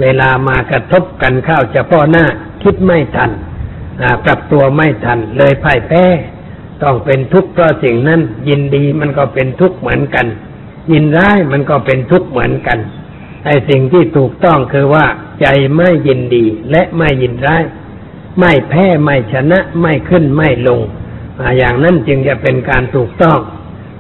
[0.02, 2.26] เวลามากระทบกันเข้าเฉพาะหน้า
[2.64, 3.32] คิดไม่ทัน
[4.26, 6.06] ปรับตัวไม่ทันเลยพ่ายแพ้
[6.84, 10.28] ต้องเป็นทุกข์เพราะสิ่งนั้น ยินดีมันก็เป็นทุกข์เหมือนกัน
[10.92, 12.80] ยินร้ายมันก็เป็นทุกข์เหมือนกัน
[13.46, 15.06] ไอ้สิ่งที่ถูกต้องคือว่า
[15.42, 17.64] ใจไม่ยินดีและไม่ยินร้าย
[18.40, 20.82] ไม่แพ้ไม่ชนะไม่ขึ้นไม่ลง
[21.58, 23.40] อย่างนั้นจึงจะเป็นการถูกต้อง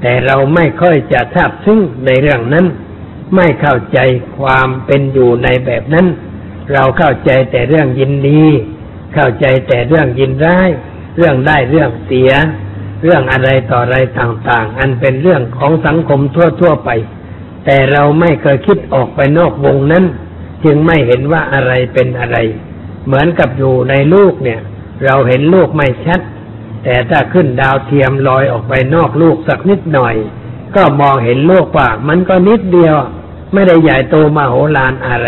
[0.01, 2.65] แต่เราไม่ค่อยจะทราบซึ้งในเรื่องนั้น
[3.35, 3.99] ไม่เข้าใจ
[4.39, 6.07] ความเป็นอยู่ในแบบนั้น
[6.73, 8.43] เราเข้าใจแต่เรื่องยินดี
[9.13, 10.69] เข้าใจแต่เรื่องยินร้าย
[11.17, 12.31] เรื่องได้เรื่องเสีย
[13.03, 16.89] เรื่องอะไรต่ออะไรต่าง ๆ อันเป็นเรื่องของสังคมทั่ว ๆ ไป
[17.65, 20.05] แต่เราไม่เคยคิดออกไปนอกวงนั้น
[20.63, 22.37] จึงไม่เห็นว่าอะไรเป็นอะไร
[23.05, 24.61] เหมือนกับอยู่ในลูกเนี่ย
[25.05, 26.21] เราเห็นลูกไม่ชัด
[26.83, 30.15] แต่ถ้าขึ้นดาวเทียมลอยออกไปนอกลูกสักนิดหน่อย
[30.75, 32.95] ก็มองเห็นลูกว่ามันก็นิดเดียว
[33.53, 35.27] ไม่ได้ใหญ่โตมาโหฬารอะไร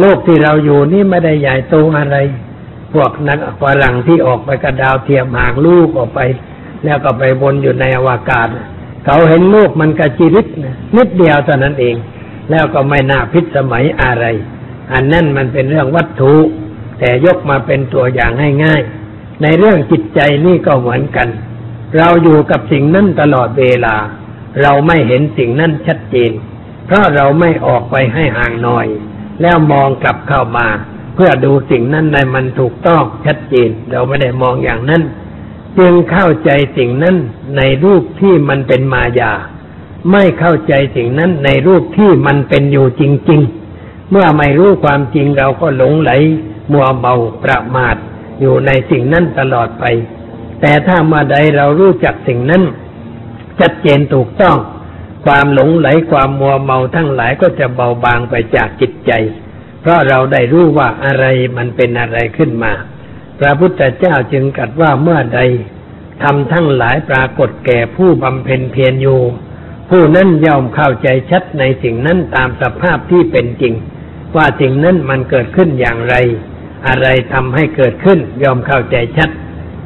[0.00, 2.16] โลกที่เราอยู่นี่ไม่ได้ใหญ่โตอะไร
[2.92, 6.20] พวกนักฝรั่งที่ออกไปกระดาวเทียมห่างลูกออกไป
[6.84, 8.48] แล้วก็ไปบนอยู่ในอวกาศ
[9.04, 10.46] เขาเห็นลูกมันกระจิริด
[10.96, 11.96] นิดเดียวเท่านั้นเอง
[12.50, 14.24] แล้วก็ไม่น่าพิสมัยอะไร
[14.92, 16.34] อันนั่นมันเป็นเรื่องวัตถุ
[17.04, 18.32] แต่ยกมาเป็นตัวอย่าง
[18.64, 21.28] ง่ายๆในเรื่องจิตใจนี่ก็เหมือนกัน
[21.96, 23.96] เราอยู่กับสิ่งนั้นตลอดเวลา
[24.62, 26.32] เราไม่เห็นสิ่งนั้นชัดเจน
[26.86, 28.86] เพราะเราไม่ออกไปให้ห่างหน่อย
[29.42, 30.66] แล้วมองกลับเข้ามา
[31.14, 35.02] เพื่อดูสิ่งนั้นในมันถูกต้องชัดเจน เราไม่ได้มองอย่างนั้น
[35.78, 37.16] จึงเข้าใจสิ่งนั้น
[37.56, 39.32] ในรูปที่มันเป็นมายา
[40.12, 43.40] ไม่เข้าใจสิ่งนั้นในรูปที่มันเป็นอยู่จริง
[43.76, 46.10] ๆ เมื่อไม่รู้ความจริงเราก็หลงไหล
[46.72, 47.96] มัวเมาประมาท
[48.40, 49.84] อยู่ในสิ่งนั้นตลอดไป
[50.60, 52.62] แต่ถ้ามาใดเรารู้จักสิ่งนั้น
[53.60, 54.56] ชัดเจนถูกต้อง
[55.26, 59.12] ความหลงไหลความมัวเมาทั้งหลายก็จะเบาบางไปจากจิตใจ
[59.80, 61.24] เพราะเราได้รู้ว่าอะไร
[61.56, 62.72] มันเป็นอะไรขึ้นมา
[63.40, 65.40] พระพุทธเจ้าจึงกัดว่าเมื่อใด
[66.22, 69.20] ทำทั้งหลายปรากฏแก่ผู้บำเพ็ญเพียรอยู่
[69.90, 73.74] ผู้นั้นย่อมเข้าใจชัดในสิ่งนั้นตามสภาพที่เป็นจริง
[74.36, 76.14] ว่าสิ่งนั้นมันเกิดขึ้นอย่างไร
[76.88, 79.30] อะไรทำให้เกิดขึ้น ยอมเข้าใจชัด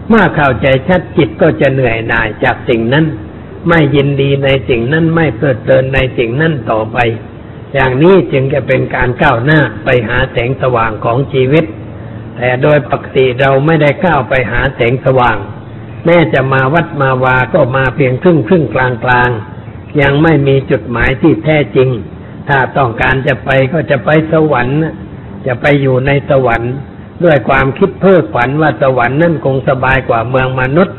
[0.08, 3.04] เมื่อเข้าใจชัดจิตก็จะเหนื่อยหน่ายจากสิ่งนั้น
[3.68, 6.98] ไม่ยินดีในสิ่งนั้นไม่เพลิดเพลินในสิ่งนั้นต่อไป
[7.74, 11.64] อย่างนี้จึงจะเป็นการก้าวหน้าไปหาแสงสว่างของชีวิต
[12.36, 15.36] แต่โดยปกติเราไม่ได้ก้าวไปหาแสงสว่าง
[16.04, 19.30] แม้จะมาวัดมาวาก็มาเพียงครึ่งครึ่งกลางกลาง
[20.00, 21.88] ยังไม่มีจุดหมายที่แท้จริง
[22.48, 24.78] ถ้าต้องการจะไปก็จะไปสวรรค์
[25.46, 26.74] จะไปอยู่ในสวรรค์
[27.24, 30.96] ด้วยความคิดเพ้อฝันว่าสวรรค์นั่นคงสบายกว่าเมืองมนุษย์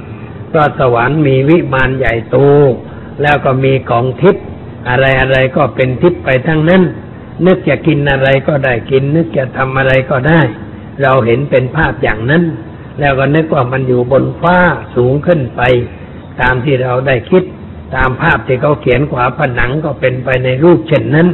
[0.50, 2.38] เพราะสวรรค์มีวิมานใหญ่โต
[3.21, 4.45] แล้วก็มีของทิพย์
[4.89, 6.84] อะไรอะไรก็เป็นทิพย์ไปทั้งนั้น
[7.45, 10.41] นึกจะกินอะไรก็ได้กิน นึกจะทำอะไรก็ได้
[11.02, 12.43] เราเห็นเป็นภาพอย่างนั้น
[13.00, 14.58] แล้วก็นึกว่ามันอยู่บนฟ้า
[14.95, 15.62] สูงขึ้นไป
[16.41, 17.43] ตามที่เราได้คิด
[17.95, 21.28] ตามภาพที่เขาเขียนขวาผนังก็เป็นไปในรูปเช่นนั้น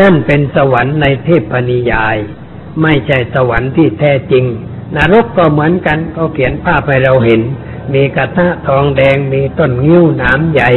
[0.00, 2.16] นั่นเป็นสวรรค์ในเทพนิยาย
[2.82, 4.44] ไม่ใช่สวรรค์ที่แท้จริง
[4.96, 7.40] นรกก็เหมือนกันเขาเขียนภาพให้เราเห็น
[7.94, 10.70] มีกระทะทองแดงมีต้นงิ้วหนามใหญ่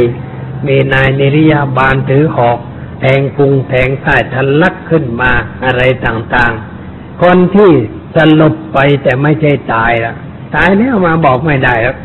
[0.66, 2.58] มีนายนิริยาบาลถือหอก
[3.00, 5.32] แทงพุงแทงใต้ทะลักขึ้นมา
[5.64, 7.70] อะไรต่างๆ คนที่
[8.16, 10.14] สลบไปแต่ไม่ใช่ตายละ
[10.54, 11.96] ตายแล้วมาบอกไม่ได้แล้ว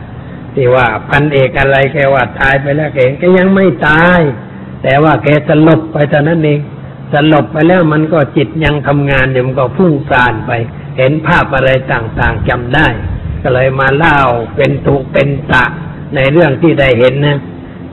[0.56, 4.20] ที่ว่าพันเอกอะไรแกว่าตายไปแล้วเองก็ยังไม่ตาย
[4.84, 6.60] แต่ว่าแกสลบไปตอนนั้นเอง
[7.16, 10.52] สลบไปแล้วมันก็จิตยังทำงานเดี๋ยวมันก็ฟุ้งซ่านไป
[10.98, 12.88] เห็นภาพอะไรต่างๆจำได้
[13.42, 14.18] ก็เลยมาเล่า
[14.56, 15.64] เป็นตุเป็นตะ
[16.16, 17.40] ในเรื่องที่ได้เห็นนะ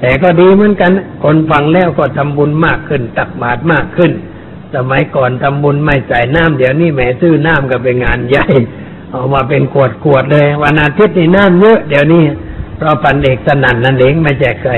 [0.01, 0.93] แต่ก็ดีเหมือนกัน
[1.25, 4.13] คนฟังแล้วก็ทำบุญมากขึ้น ตักบาตรมากขึ้น
[4.75, 8.47] สมัยก่อนทำบุญไม่ใส่น้ำเดี๋ยวนี้แหมซื้อน้ำก็เป็นงานใหญ่
[9.13, 12.25] ออกมาเป็นขวดขวดเลย วันอาทิตย์นี่น้ำเยอะเดี๋ยวนี้
[12.77, 14.73] เพราะปันเอกสนั่นนั่นเองไม่แจกใคร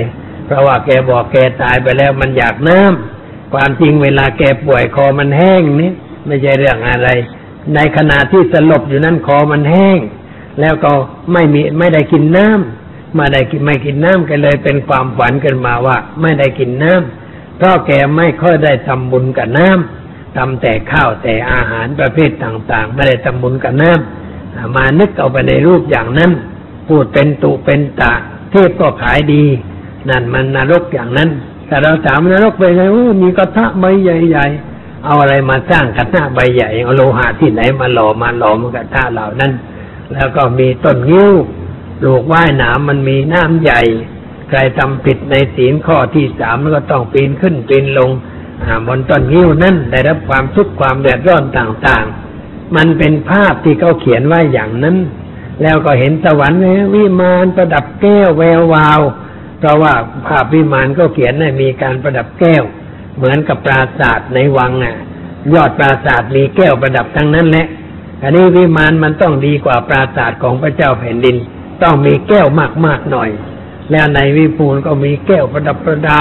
[0.46, 3.13] เพราะว่าแกบอกแกตายไปแล้วมันอยากน้ำ
[3.54, 5.92] ความจริงเวลาแกป่วยคอมันแห้งนี่
[6.26, 7.08] ไม่ใช่เรื่องอะไร
[7.74, 9.98] ในขณะที่สลบอยู่นั้นคอมันแห้ง
[10.60, 10.92] แล้วก็
[11.32, 26.30] ไม่มีไม่ได้กินน้ำมาได้กินไม่กินน้ำกันเลยเป็นความฝันกันมาว่า ไม่ได้กินน้ำเพราะแกไม่ค่อยได้ทำบุญกับน้ำทำแต่ข้าวแต่อาหารประเภทต่างๆ ไม่ได้ทำบุญกับน้ำมานึกเอาไปในรูปอย่างนั้น
[26.88, 28.12] พูดเป็นตุเป็นตะ
[28.50, 29.44] เทพก็ขายดี
[30.08, 31.30] นั่นมันนรกอย่างนั้น
[31.66, 39.52] แต่เราถามนรกไปไงโอ้มีกระทะใบใหญ่ๆ เอาอะไรมาสร้างกระทะใบใหญ่ เอาโลหะที่ไหนมาหล่อมาหล่อมกระทะเหล่านั้น
[40.14, 41.32] แล้วก็มีต้นงิ้ว
[42.04, 43.80] ลูกว่ายน้ำมันมีน้ำใหญ่
[44.48, 48.10] ใครทำผิดในศีลข้อที่สามก็ต้องปีนขึ้นปีนลง
[48.86, 54.96] บนต้นงิ้วนั้นได้รับความทุกข์ความเดือดร้อนต่างๆ มันเป็นภาพที่เขาเขียนไว้อย่างนั้น
[55.62, 56.60] แล้วก็เห็นสวรรค์
[56.94, 59.00] วิมานประดับแก้วแวววาว
[59.66, 59.94] ราะว่า
[60.26, 62.64] ภาพวิมานก็เขียนให้มีการประดับแก้ว
[63.16, 64.96] เหมือนกับปราสาทในวังอะ
[65.54, 67.66] ยอดปราสาทมีแก้วประดับทั้งนั้นแหละ
[68.22, 71.36] อันนี้วิมานมันต้องดีกว่าปราสาทของพระเจ้าแผ่นดิน
[71.82, 72.46] ต้องมีแก้ว
[72.86, 73.30] มากๆหน่อย
[73.90, 76.20] แล้วในวิปูนก็มีแก้วประดับประดา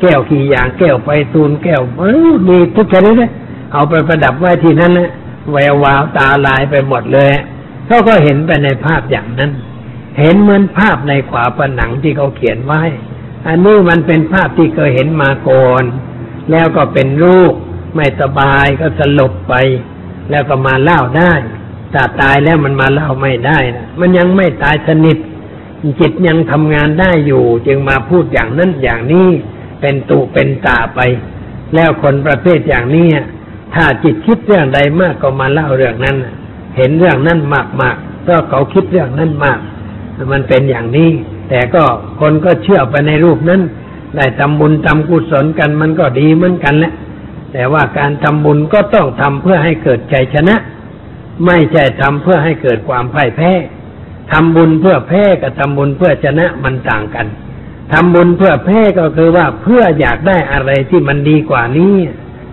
[0.00, 3.30] แก้วขี่อย่างแก้วไปตูนแก้วเออมีทุกชนิดเลย
[3.72, 5.10] เอาไปประดับไว้ที่นั้นนะ
[5.52, 7.30] แวววาวตาลายไปหมดเลย
[7.86, 9.50] เขาก็เห็นไปในภาพอย่างนั้น
[10.18, 12.82] เห็นเหมือนภาพในขวาผนังที่เขาเขียนไว้
[13.46, 15.84] อันนี้มันเป็นภาพที่เคยเห็นมาก่อน
[16.50, 17.52] แล้วก็เป็นรูป
[17.96, 19.54] ไม่สบายก็สลบไป
[20.30, 21.32] แล้วก็มาเล่าได้
[21.92, 25.18] ถ้าตายแล้วมันมาเล่าไม่ได้นะมันยังไม่ตายสนิท
[26.00, 29.28] จิตยังทำงานได้อยู่ จึงมาพูดอย่างนั้นอย่างนี้
[29.80, 31.00] เป็นตุเป็นตาไป
[31.74, 33.08] แล้วคนประเภทอย่างนี้
[33.74, 36.16] ถ้าจิตคิดเรื่องใดมากก็มาเล่าเรื่องนั้น
[36.76, 39.58] เห็นเรื่องนั้นมากมากเพราะเขาคิดเรื่องนั้นมาก
[40.32, 41.10] มันเป็นอย่างนี้
[41.48, 41.84] แต่ก็
[42.20, 43.62] คนก็เชื่อไปในรูปนั้น
[44.16, 46.92] ได้ทำบุญทำกุศลกันมันก็ดีเหมือนกันแหละ
[47.52, 50.56] แต่ว่าการทำบุญก็ต้องทำเพื่อให้เกิดใจชนะ
[51.46, 53.52] ไม่ใช่ทำเพื่อให้เกิดความพ่ายแพ้
[54.32, 57.26] ทำบุญเพื่อแพ้กับทำบุญเพื่อชนะมันต่างกัน
[57.92, 61.94] ทำบุญเพื่อแพ้ก็คือว่าเพื่ออยากได้อะไรที่มันดีกว่านี้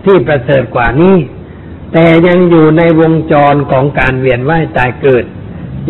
[0.04, 1.16] ที่ประเสริฐกว่านี้
[1.92, 5.24] แต่ยังอยู่ในวงจรของการเวียนว่ายตายเกิด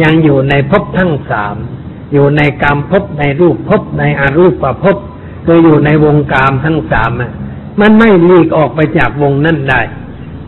[0.02, 1.56] ยังอยู่ในภพทั้งสาม
[2.12, 4.96] อยู่ในกรรมภพในรูปภพในอารูปภพ
[5.46, 7.32] คืออยู่ในวงกรรมทั้งสามอะ
[7.80, 9.80] มันไม่ลีกออกไปจากวงนั่นได้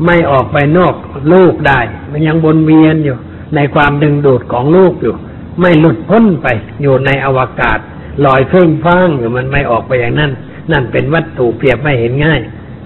[0.06, 0.94] ไม่ออกไปนอก
[1.32, 1.80] ลูกได้
[2.10, 3.16] มันยังวนเวียนอยู่
[3.54, 5.14] ในความดึงดูดของลูกอยู่
[5.60, 6.46] ไม่หลุดพ้นไป
[6.82, 7.78] อยู่ในอวกาศ
[8.24, 10.32] ลอยเครื่องฟ้างอยู่มันไม่ออกไปอย่างนั้น
[10.72, 12.40] นั่นเป็นวัตถุเปรียบไม่เห็นง่าย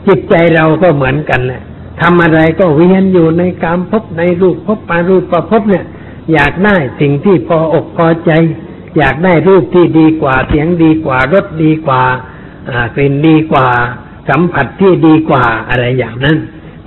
[0.06, 1.62] จิตใจเราก็เหมือนกันแหละ
[2.00, 5.84] ทำอะไรก็เวียนอยู่ในกรรมภพในรูปภพอารูปภพเนี่ย
[6.32, 8.30] อยากได้สิ่งที่พออกพอใจ
[8.98, 12.02] อยากได้รูปที่ดีกว่าเสียงดีกว่ารสดีกว่า
[12.94, 13.68] กลิ่นดีกว่า
[14.28, 16.36] สัมผัสที่ดีกว่าอะไรอย่างนั้น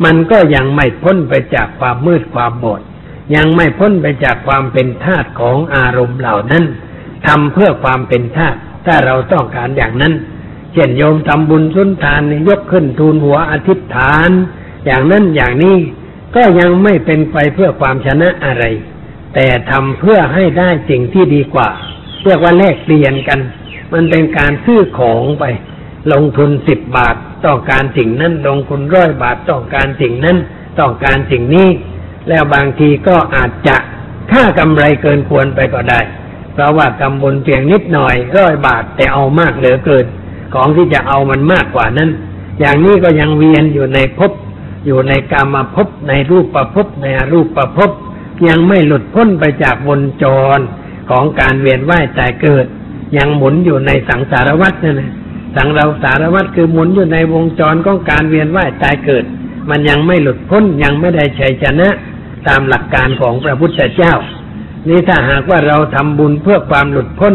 [0.04, 2.82] มันก็ยังไม่พ้นไปจากความมืดความบด
[3.36, 6.64] ยังไม่พ้นไปจากความเป็นธาตุของอารมณ์เหล่านั้น
[7.28, 10.14] ทำเพื่อความเป็นธาตุถ้าเราต้องการอย่างนั้น
[10.74, 14.30] เช่นโยมทำบุญสุนทานยกขึ้นทูลหัวอธิษฐาน
[14.86, 15.78] อย่างนั้นอย่างนี้
[16.36, 18.64] ก็ยังไม่เป็นไปเพื่อความชนะอะไร
[19.34, 21.70] แต่ทำเพื่อให้ได้สิ่งที่ดีกว่า
[22.24, 23.40] เรียกว่าแลกเปลี่ยนกัน
[23.94, 25.44] มันเป็นการซื้อของไป
[26.14, 27.16] ลงทุนสิบบาท
[27.46, 30.38] ต้องการสิ่งนั้นลงทุนร้อยบาทต้องการสิ่งนั้น
[30.80, 31.70] ต้องการสิ่งนี้
[32.30, 33.78] แล้วบางทีก็อาจจะ
[34.32, 36.00] ค่ากำไรเกินควรไปก็ได้
[36.54, 40.06] เพราะว่ากำบุญเพียงนิดหน่อยร้อยบาทแต่เอามากเหลือเกิน
[40.54, 42.10] ของที่จะเอามันมากกว่านั้น
[42.60, 44.32] อย่างนี้ก็ยังเวียนอยู่ในภพ
[44.86, 47.92] อยู่ในกรรมภพในรูปประภพในรูปประภพ
[48.48, 50.26] ยังไม่หลุดพ้นไปจากวงจ
[50.58, 50.60] ร
[51.10, 52.66] ของการเวียนว่ายตายเกิด
[53.18, 55.12] ยังหมุนอยู่ในสังสารวัฏนั่นนะ
[55.56, 59.26] สังเราสารวัฏคือหมุนอยู่ในวงจรของการเวียนว่ายตายเกิด
[59.70, 61.90] มันยังไม่หลุดพ้นยังไม่ได้ชัยชนะ
[62.48, 64.14] ตามหลักการของพระพุทธเจ้า
[64.88, 67.34] นี่ถ้าหากว่าเราทำบุญเพื่อความหลุดพ้น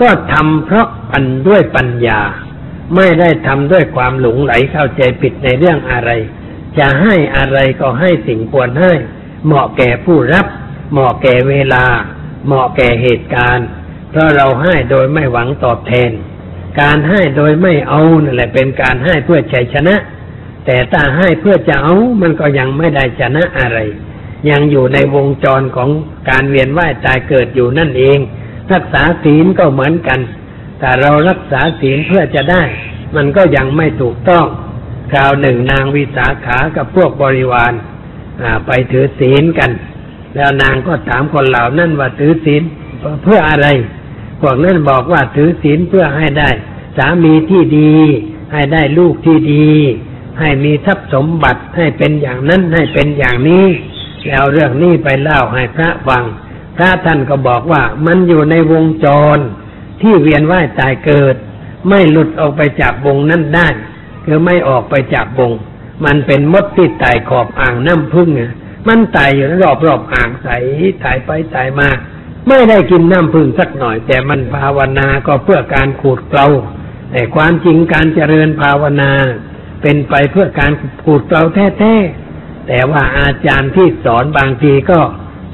[0.00, 2.20] ก็ทำเพราะปันด้วยปัญญา
[2.96, 6.10] ไม่ได้ทำด้วยความหลงไหลเข้าใจผิดในเรื่องอะไร
[6.78, 8.92] จะให้อะไรก็ให้สิ่งควรให้
[9.46, 10.46] เหมาะแก่ผู้รับ
[10.92, 11.84] เหมาะแก่เวลา
[12.46, 13.66] เหมาะแก่เหตุการณ์
[14.10, 16.10] เพราะเราให้โดยไม่หวังตอบแทน
[16.80, 19.94] การให้โดยไม่เอานั่นแหละเป็นการให้เพื่อชัยชนะ
[20.66, 23.78] แต่ถ้าให้เพื่อจะเอามันก็ยังไม่ได้ชนะอะไร
[24.50, 25.90] ยังอยู่ในวงจรของ
[26.30, 28.18] การเวียนว่ายตายเกิดอยู่นั่นเอง
[28.72, 30.20] รักษาศีลก็เหมือนกัน
[30.78, 32.62] แต่เรารักษาศีลเพื่อจะได้
[33.16, 34.46] มันก็ยังไม่ถูกต้อง
[35.12, 37.72] คราวหนึ่งนางวิสาขากับพวกบริวาร
[38.66, 39.70] ไปถือศีลกัน
[40.34, 42.62] แล้วนางก็ถามคนเหล่านั้นว่าถือศีล
[43.22, 43.66] เพื่ออะไร
[44.40, 46.50] พวกนั้นบอกว่าถือศีลเพื่อให้ได้
[46.96, 47.94] สามีที่ดี
[48.52, 49.68] ให้ได้ลูกที่ดี
[50.40, 53.66] ให้มีทรัพย์สมบัติให้เป็นอย่างนั้นให้เป็นอย่างนี้
[54.28, 56.24] แล้วเรื่องนี้ไปเล่าให้พระฟัง
[56.76, 59.38] พระท่านก็บอกว่ามันอยู่ในวงจร
[60.00, 61.36] ที่เวียนว่ายตายเกิด
[61.88, 63.68] ไม่หลุดออกไปจากวงนั้นได้
[64.24, 65.52] คือไม่ออกไปจากวง
[66.04, 68.52] มันเป็นมดที่ไต่ขอบอ่างน้ำพึ่งอะ
[68.88, 70.48] มันไต่อยู่รอบรอบอ่างใส
[71.00, 71.88] ไต่ไปไต่มา
[72.48, 76.46] ไม่ได้กินน้ำพึ่งสักหน่อย แต่มันภาวนาก็เพื่อการขูดเกลา
[77.12, 79.10] แต่ความจริงการเจริญภาวนา
[79.82, 80.72] เป็นไปเพื่อการ
[81.04, 81.42] ขูดเกลา
[81.78, 85.00] แท้ๆแต่ว่าอาจารย์ที่สอนบางทีก็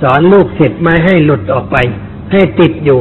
[0.03, 1.77] สอนลูกศิษย์ไม่ให้หลุดออกไป
[2.33, 3.01] ให้ติดอยู่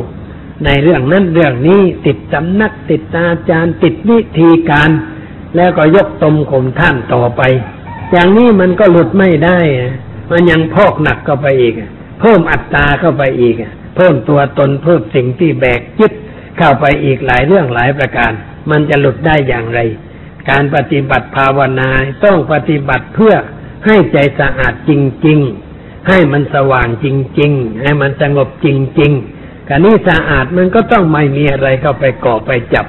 [0.65, 4.89] ในเรื่องนั้นเรื่องนี้ติดสำนักติดอาจารย์ติดวิธีการ
[5.55, 7.41] แล้วก็ยกตมข่มท่านต่อไป
[8.11, 9.59] อย่างนี้มันก็หลุดไม่ได้
[10.31, 11.73] มันยังพอกหนักเข้าไปอีก
[12.21, 13.55] เพิ่มอัตราเข้าไปอีก
[13.95, 16.13] เพิ่มตัวตนเพิ่มสิ่งที่แบกยึด
[16.57, 18.31] เข้าไปอีกหลายเรื่องหลายประการ
[18.71, 19.79] มันจะหลุดได้อย่างไร
[20.49, 21.89] การปฏิบัติภาวนา
[22.25, 23.33] ต้องปฏิบัติเพื่อ
[23.85, 24.91] ให้ใจสะอาดจ
[25.27, 25.39] ริง
[25.73, 27.07] ๆ ให้มันสว่างจ
[27.39, 28.67] ริง ๆ ให้มันสงบจ
[28.99, 29.11] ริง
[29.41, 32.85] ๆการนี้สะอาดมันก็ต้องไม่มีอะไรเข้าไปก่อไปจับ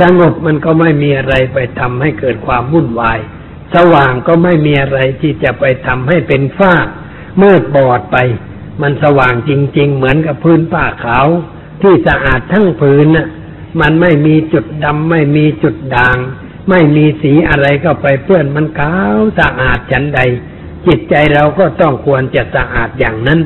[0.00, 3.18] สงบมันก็ไม่มีอะไรไปทำให้เกิดความวุ่นวาย
[3.74, 6.74] สว่างก็ไม่มีอะไรที่จะไปทำให้เป็นฝ้า
[7.42, 8.16] มืดบอดไป
[8.82, 11.26] มันสว่างจริง ๆ เหมือนกับพื้นผ้าขาว
[11.82, 13.28] ที่สะอาดทั้งพื้นน่ะ
[13.80, 16.16] มันไม่มีจุดดำไม่มีจุดด่าง
[16.70, 20.20] ไม่มีสีอะไรเข้าไปเปื้อนมันขาวสะอาดฉันใด
[20.86, 23.40] จิตใจเราก็ต้องควรจะสะอาดอย่างนั้น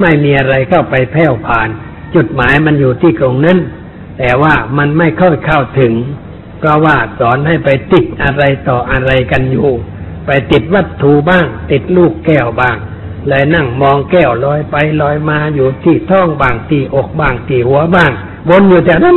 [0.00, 1.68] ไม่มีอะไรเข้าไปแผ่วผ่าน
[2.14, 3.58] จุดหมายมันอยู่ที่ตรงนั้น
[4.18, 5.92] แต่ว่ามันไม่เข้าเข้าถึง
[6.58, 9.68] เพราะว่าสอนให้ไปติดอะไรต่ออะไรกันอยู่
[10.26, 12.76] ไปติดวัตถุบ้าง ติดลูกแก้วบ้าง
[13.28, 18.12] เลยนั่งมองแก้วลอยไปลอยมาอยู่ที่ท้องบางที่อกบางที่หัวบ้าง
[18.48, 19.14] วนอยู่แต่นั้น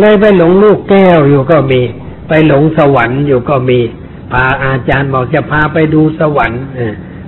[0.00, 1.80] เลยไปหลงลูกแก้วอยู่ก็มี
[2.28, 3.80] ไปหลงสวรรค์อยู่ก็มี
[4.32, 6.62] พาอาจารย์บอกจะพาไปดูสวรรค์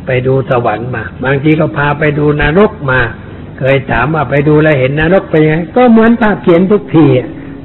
[0.07, 3.01] ไปดูสวรรค์มา บางทีก็พาไปดูนรกมา
[3.63, 7.07] เคยถามว่าไปดูแลเห็นนรกไปยังไงก็เหมือนภาพเขียนทุกที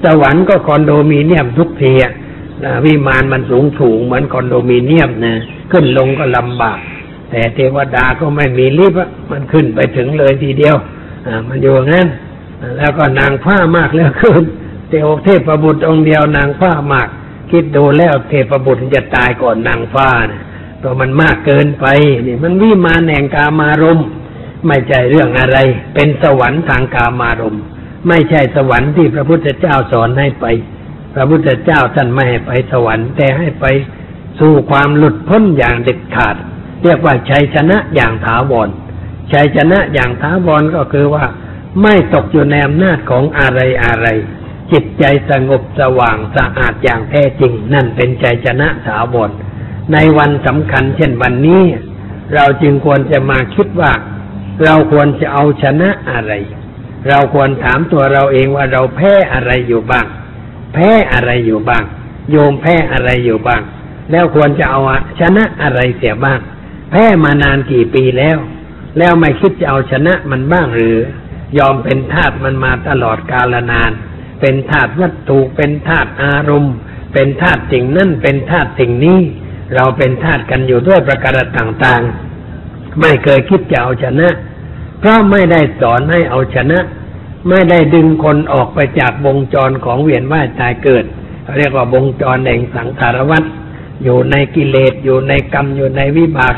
[0.03, 1.93] สวรรค์ก็คอนโดมิเนียมทุกที
[2.85, 5.35] วิมานมันสูงสูงเหมือนคอนโดมิเนียมนะ
[5.71, 6.79] ขึ้นลงก็ลำบาก
[7.29, 10.75] แต่เทวดาก็ไม่มีลิฟต์มันขึ้นไปถึงเลยทีเดียว
[11.47, 12.07] มันอยู่งั้น
[12.77, 14.43] แล้วก็นางผ้ามากแล้วขึ้น
[14.89, 17.07] เทวเทพบุตรองเดียวนางผ้ามาก
[17.51, 20.41] คิดดูแล้วเทพบุตรจะตายก่อนนางฟ้าเนี่ย
[20.79, 21.85] เพราะมันมากเกินไป
[22.27, 24.07] นี่มันวิมานแห่งกามารมณ์
[24.67, 25.57] ไม่ใช่เรื่องอะไร
[25.95, 27.57] เป็นสวรรค์ทางกามารม
[28.07, 30.45] ไม่ใช่สวรรค์ที่พระพุทธเจ้าสอนให้ไป
[31.15, 33.65] พระพุทธเจ้าท่านไม่ให้ไปสวรรค์แต่ให้ไป
[34.39, 36.35] สู่ความหลุดพ้นอย่างเด็ดขาด
[36.83, 38.69] เรียกว่าชัยชนะอย่างถาวร
[39.33, 41.25] ชัยชนะอย่างถาวรก็คือว่า
[41.81, 44.07] ไม่ตกอยู่ในอำนาจของอะไรอะไร
[44.71, 49.29] จิตใจสงบสว่างสะอาดอย่างแท้จริง นั่นเป็นชัยชนะถาวร
[49.93, 51.63] ในวันสำคัญเช่นวันนี้
[52.35, 53.91] เราจึงควรจะมาคิดว่า
[54.63, 56.33] เราควรจะเอาชนะอะไร
[57.07, 60.05] เราควรถามตัวเราเองว่าเราแพ้อะไรอยู่บ้าง
[60.73, 61.83] แพ้อะไรอยู่บ้าง
[62.31, 63.61] โยมแพ้อะไรอยู่บ้าง
[64.11, 64.79] แล้วควรจะเอา
[65.19, 66.39] ชนะอะไรเสียบ้าง
[66.91, 68.37] แพ้มานานกี่ปีแล้ว
[68.97, 70.97] แล้วไม่คิดจะเอาชนะมันบ้างหรือ
[71.57, 73.91] ยอมเป็นทาสมันมาตลอดกาลนาน
[74.41, 76.75] เป็นทาสวัตถุเป็นทาสอารมณ์
[77.13, 79.19] เป็นทาสสิ่งนั่นเป็นทาสสิ่งนี้
[79.75, 82.26] เราเป็นทาสกันอยู่ด้วยประการต่างๆ
[82.99, 84.27] ไม่เคยคิดจะเอาชนะ
[84.99, 86.79] เพราะไม่ได้สอนให้เอาชนะ
[87.49, 91.05] ไม่ได้ดึงคนออกไปจากวงจรของเวียนว่ายตายเกิด
[91.57, 93.43] เรียกว่าวงจรแห่งสังสารวัฏ
[94.03, 96.53] อยู่ในกิเลสอยู่ในกรรมอยู่ในวิบาก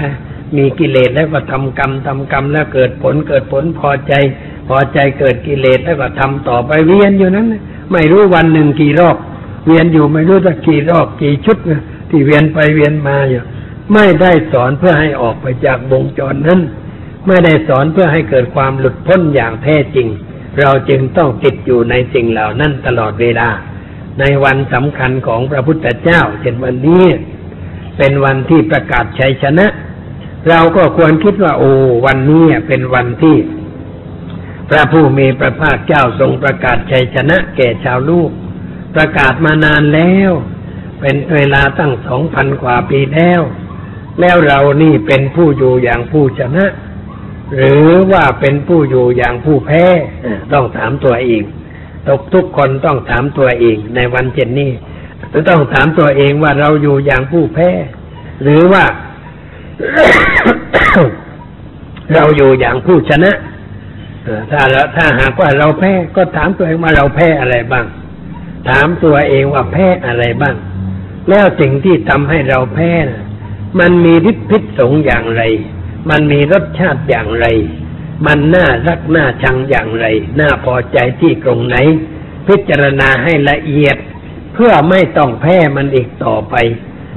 [0.57, 4.13] มีกิเลสแล้วก็ทำกรรมทำกรรมแล้วเกิดผลเกิดผลพอใจ
[4.67, 7.47] พอใจเกิดกิเลสแล้วก็ทำต่อไปเวียนอยู่นั้น
[7.91, 9.17] ไม่รู้วันหนึ่งกี่รอบ
[9.65, 11.57] เวียนอยู่ไม่รู้จะกี่รอบกี่ชุด
[12.09, 13.41] ที่เวียนไปเวียนมาอยู่
[13.93, 16.59] ไม่ได้สอนเพื่อให้ออกไปจากวงจรนั้น
[17.27, 20.07] ไม่ได้สอนเพื่อให้เกิดความหลุดพ้นอย่างแท้จริง
[20.59, 23.49] เราจึงต้องติดอยู่ในสิ่งเหล่านั้นตลอดเวลา
[24.19, 27.05] ในวันสำคัญของพระพุทธเจ้า เช่นวันนี้
[27.97, 29.67] เป็นวันที่ประกาศชัยชนะ
[30.49, 31.71] เราก็ควรคิดว่าโอ้
[32.05, 33.37] วันนี้เป็นวันที่
[34.69, 38.29] พระผู้มีพระภาคเจ้าทรงประกาศชัยชนะแก่ชาวลูก
[38.95, 40.31] ประกาศมานานแล้ว
[41.01, 43.41] เป็นเวลาตั้งสองพันกว่าปีแล้ว
[44.21, 46.65] แล้วเรานี่เป็นผู้อยู่อย่างผู้ชนะ
[47.55, 49.83] หรือว่าเป็นผู้อยู่อย่างผู้แพ้
[50.53, 51.43] ต้องถามตัวเอง
[52.07, 54.71] ตกทุกคนต้องถามตัวเองในวันเช่นนี้
[55.49, 57.69] ต้องถามตัวเองว่าเราอยู่อย่างผู้แพ้
[58.41, 58.83] หรือว่า
[62.13, 63.31] เราอยู่อย่างผู้ชนะ
[64.51, 64.61] ถ้า
[64.95, 67.85] ถ้าหากว่าเราแพ้ก็ถามตัวเองว่าเราแพ้อะไรบ้าง
[68.69, 70.55] ถามตัวเองว่าแพ้อะไรบ้าง
[71.29, 73.23] แล้วสิ่งที่ทำให้เราแพ้นะ
[73.79, 75.43] มันมีฤทธิ์พิษสงอย่างไร
[76.09, 77.47] มันมีรสชาติอย่างไร
[78.25, 80.05] มันน่ารักน่าชังอย่างไร
[80.39, 81.75] น่าพอใจที่ตรงไหน
[82.47, 83.97] พิจารณาให้ละเอียด
[84.53, 86.55] เพื่อไม่ต้องแพ้มันอีกต่อไป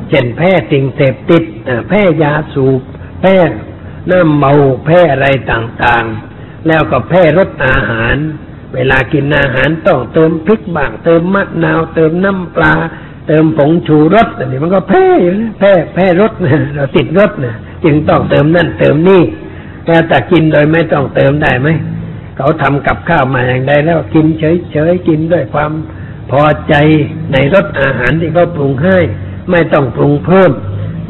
[0.08, 1.44] เช่นแพ้สิ่งเสพติด
[1.88, 2.80] แพ้ยาสูบ
[3.20, 3.36] แพ้
[4.10, 4.52] น้ำเมา
[4.84, 8.16] แพ้อะไรต่างๆ แล้วก็แพ้รสอาหาร
[8.74, 12.74] เวลากินอาหารต้องเติมพริกบ้าง เติมมะนาว เติมน้ำปลา
[13.26, 17.54] เติมผงชูรสอันนี้มันก็แพ้อยู่นะแพ้แพ้รสนะเราติดรสนะ
[17.84, 19.22] จึงต้องเติมนั่นเติมนี่
[19.84, 21.68] แต่แต่กินโดยไม่ต้องเติมได้ไหม
[22.36, 25.72] เขาทำกับข้าวมาอย่างใดแล้วกินเฉยๆกินด้วยความ
[26.30, 26.74] พอใจ
[27.32, 28.98] ในรสอาหารที่เขาปรุงให้
[29.50, 30.50] ไม่ต้องปรุงเพิ่ม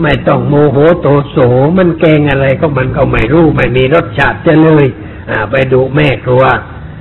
[0.02, 1.36] ไม่ต้องโมโหโตโส
[1.78, 4.86] มันแกงอะไรก็มันก็ไม่รู้ไม่มีรสชาติจะเลย
[5.30, 6.44] อ่า ไปดูแม่ครัว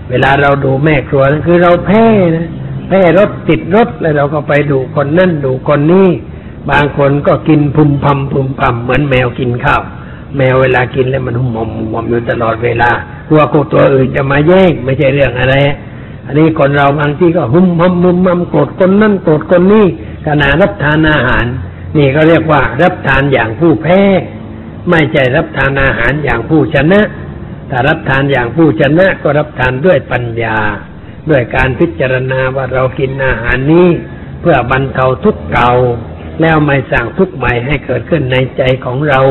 [0.10, 2.06] เวลาเราดูแม่ครัวนั่นคือเราแพ้
[2.36, 2.50] นะ
[2.94, 6.08] แพ้รถติดรถแล้วเราก็ไปดูคนนั่นดูคนนี้
[6.72, 9.82] บางคนก็กินพุมพำพุมพำเหมือนแมวกินข้าว
[10.38, 12.90] แมวเวลากินแล้วมันหุ่มหอมหอมอยู่ตลอดเวลา
[13.28, 15.56] กลัวกูตัวอื่นจะมาแย่งไม่ใช่เรื่องอะไร
[16.26, 19.86] อันนี้คนเราบางที่ก็หุ่มหมหุ่มหมโกรธคนนั่นโกรธคนนี้
[20.28, 21.46] ขณะรับทานอาหาร
[21.98, 24.02] นี่ก็เรียกว่ารับทานอย่างผู้แพ้
[24.90, 27.02] ไม่ใช่รับทานอาหารอย่างผู้ชนะ
[27.70, 30.58] ถ้ารับทานอย่างผู้ชนะก็รับทานด้วยปัญญา
[31.30, 33.88] ด้วยการพิจารณาว่าเรากินอาหารนี้
[34.42, 35.72] เพื่อบรรเทาทุกข์เก่า
[36.42, 39.22] แล้วไม่สร้างทุกข์ใหม่ให้เกิดขึ้นในใจของเรา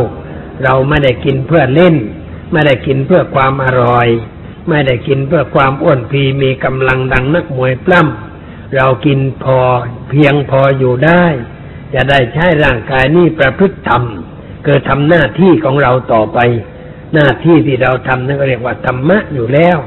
[0.64, 1.95] เราไม่ได้กินเพื่อเล่น
[2.53, 4.09] ไม่ได้กินเพื่อความอร่อย
[4.68, 9.59] ไม่ได้กินเพื่อความอ้วนพีมีกำลังดังนักมวยปล้ำเรากินพอ
[10.11, 11.24] เพียงพออยู่ได้
[11.95, 14.03] จะได้ใช้ร่างกายนี้ประพฤติธรรม
[14.64, 16.38] เกิดทำหน้าที่ของเราต่อไป
[17.14, 19.78] หน้าที่ที่เราทำนั่นก็เรียกว่าธรรมะอยู่แล้ว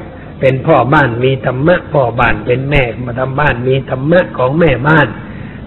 [0.46, 5.06] เป็นพ่อบ้านมีธรรมะพ่อบ้านเป็นแม่มาทำบ้านมีธรรมะของแม่บ้าน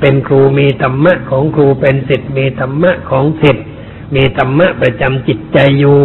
[0.01, 3.65] เป็นครูมีธรรมะของครูเป็นศิษย์มีธรรมะของศิษย์
[4.15, 5.99] มีธรรมะประจำจิตใจอยู่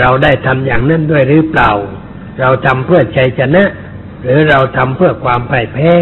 [0.00, 1.70] เราได้ทำอย่างนั้นด้วยหรือเปล่า
[2.40, 3.64] เราทำเพื่อชัยชนะ
[4.22, 5.92] หรือเราทำเพื่อความพ่ายแพ้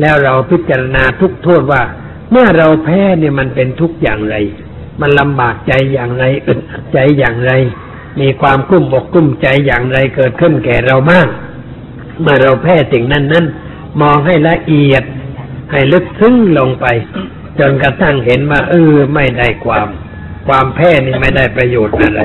[0.00, 1.82] แล้วเราพิจารณาทุกโทษว่า
[2.30, 4.36] เมื่อเราแพ้เนี่ยมันเป็นทุกอย่างไร
[5.00, 6.60] มันลำบากใจอย่างไรอึด
[6.92, 7.52] ใจอย่างไร
[8.20, 11.26] มีความกุ้มบกกุ้มใจอย่างไรเกิดขึ้นแก่เราบ้าง
[12.20, 13.46] เมื่อเราแพ้สิ่งนั้นนั้น
[14.00, 15.04] มองให้ละเอียด
[15.70, 16.86] ให้ลึกซึ้งลงไป
[17.58, 19.88] จนกระทั่งเห็นว่าเออไม่ได้ความ
[20.46, 22.22] ความแพ้นี่ไม่ได้ประโยชน์อะไร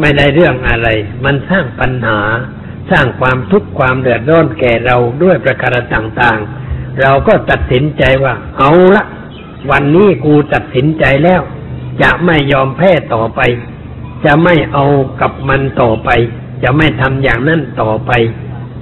[0.00, 0.88] ไม่ได้เรื่องอะไร
[1.24, 2.20] มันสร้างปัญหา
[2.90, 9.04] สร้างความทุกข์ความเดือดร้อนแก่เราด้วยประการต่างๆ เราก็ตัดสินใจว่า เอาละ
[9.70, 11.42] วันนี้กูตัดสินใจแล้ว
[12.02, 13.40] จะไม่ยอมแพ้ต่อไป
[14.24, 14.84] จะไม่เอา
[15.20, 16.10] กับมันต่อไป
[16.62, 18.12] จะไม่ทำอย่างนั้นต่อไป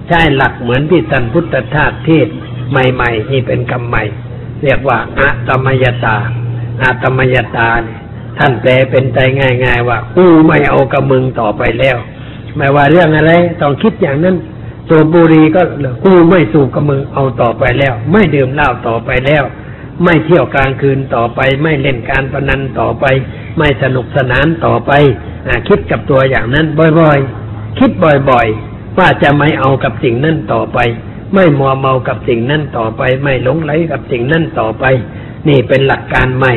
[0.08, 2.28] ใช่หลักเหมือนที่ท่านพุทธทาสเทศ
[2.70, 4.02] ใหม่ ๆ นี่เป็นคำใหม่
[4.64, 6.16] เรียกว่าอาตมยตา
[6.82, 8.00] อาตมยตาเนี่ย
[8.38, 9.18] ท่านแปลเป็นใจ
[9.64, 11.96] ง่าย ๆ ว่ากูไม่เอากับมึงต่อไปแล้ว
[12.56, 14.36] ไม่ว่าเรื่องอะไรต้องคิดอย่างนั้น
[14.88, 15.62] สูบบุหรี่ก็
[16.04, 19.44] กูไม่สูบกับมึงเอาต่อไปแล้ว ไม่ดื่มเหล้าต่อไปแล้ว
[20.04, 23.04] ไม่เที่ยวกลางคืนต่อไป ไม่เล่นการพนันต่อไป
[23.58, 24.92] ไม่สนุกสนานต่อไป
[25.68, 26.66] คิดกับตัวอย่างนั้น
[27.00, 27.90] บ่อยๆ คิด
[28.30, 30.78] บ่อยๆ ว่าจะไม่เอากับสิ่งนั้นต่อไป
[31.34, 34.84] ไม่มัวเมากับสิ่งนั้นต่อไป ไม่หลงไหลกับสิ่งนั้นต่อไป
[35.48, 36.54] นี่เป็นหลักการใหม่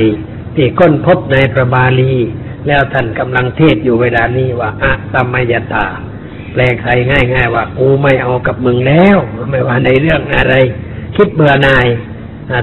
[0.56, 2.14] ที่ค้นพบในพระบาลี
[2.68, 5.86] แล้วท่านกำลังเทศอยู่เวลานี้ว่าอะตมยตา
[6.52, 9.18] แปลใครง่าย ๆ ว่ากูไม่เอากับมึงแล้ว
[9.50, 10.54] ไม่ว่าในเรื่องอะไร
[11.16, 11.88] คิดเบื่อหน่าย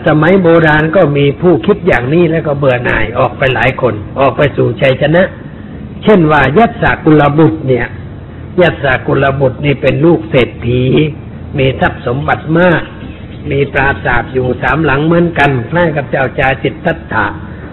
[0.09, 5.23] สมัยโบราณก็มีผู้คิดอย่างนี้แล้วก็เบื่อหน่ายออกไปหลายคน ออกไปสู่ชัยชนะ
[6.05, 7.87] เช่นว่ายัตสากุลบุตรเนี่ย
[8.61, 10.85] ยัตสากุลบุตรนี่เป็นลูกเศรษฐี
[11.59, 12.83] มีทรัพย์สมบัติมาก
[13.51, 17.27] มีปราสาทอยู่สามหลังเหมือนกันคล้ายกับเจ้าจาจิตตัตถะ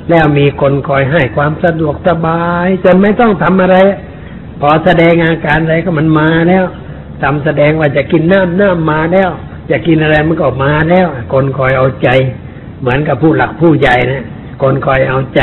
[0.09, 3.77] แล้วมีคนคอยให้ความสะดวกสบาย จนไม่ต้องทำอะไร
[4.61, 6.65] พอแสดงอาการอะไรก็มันมาแล้ว
[7.23, 9.29] ทำแสดงว่าจะกินน้ำน้ำมาแล้ว
[9.69, 12.09] จะกินอะไรมันก็มาแล้ว คนคอยเอาใจ
[12.81, 14.23] เหมือนกับผู้หลักผู้ใหญ่นะ
[14.61, 15.41] คนคอยเอาใจ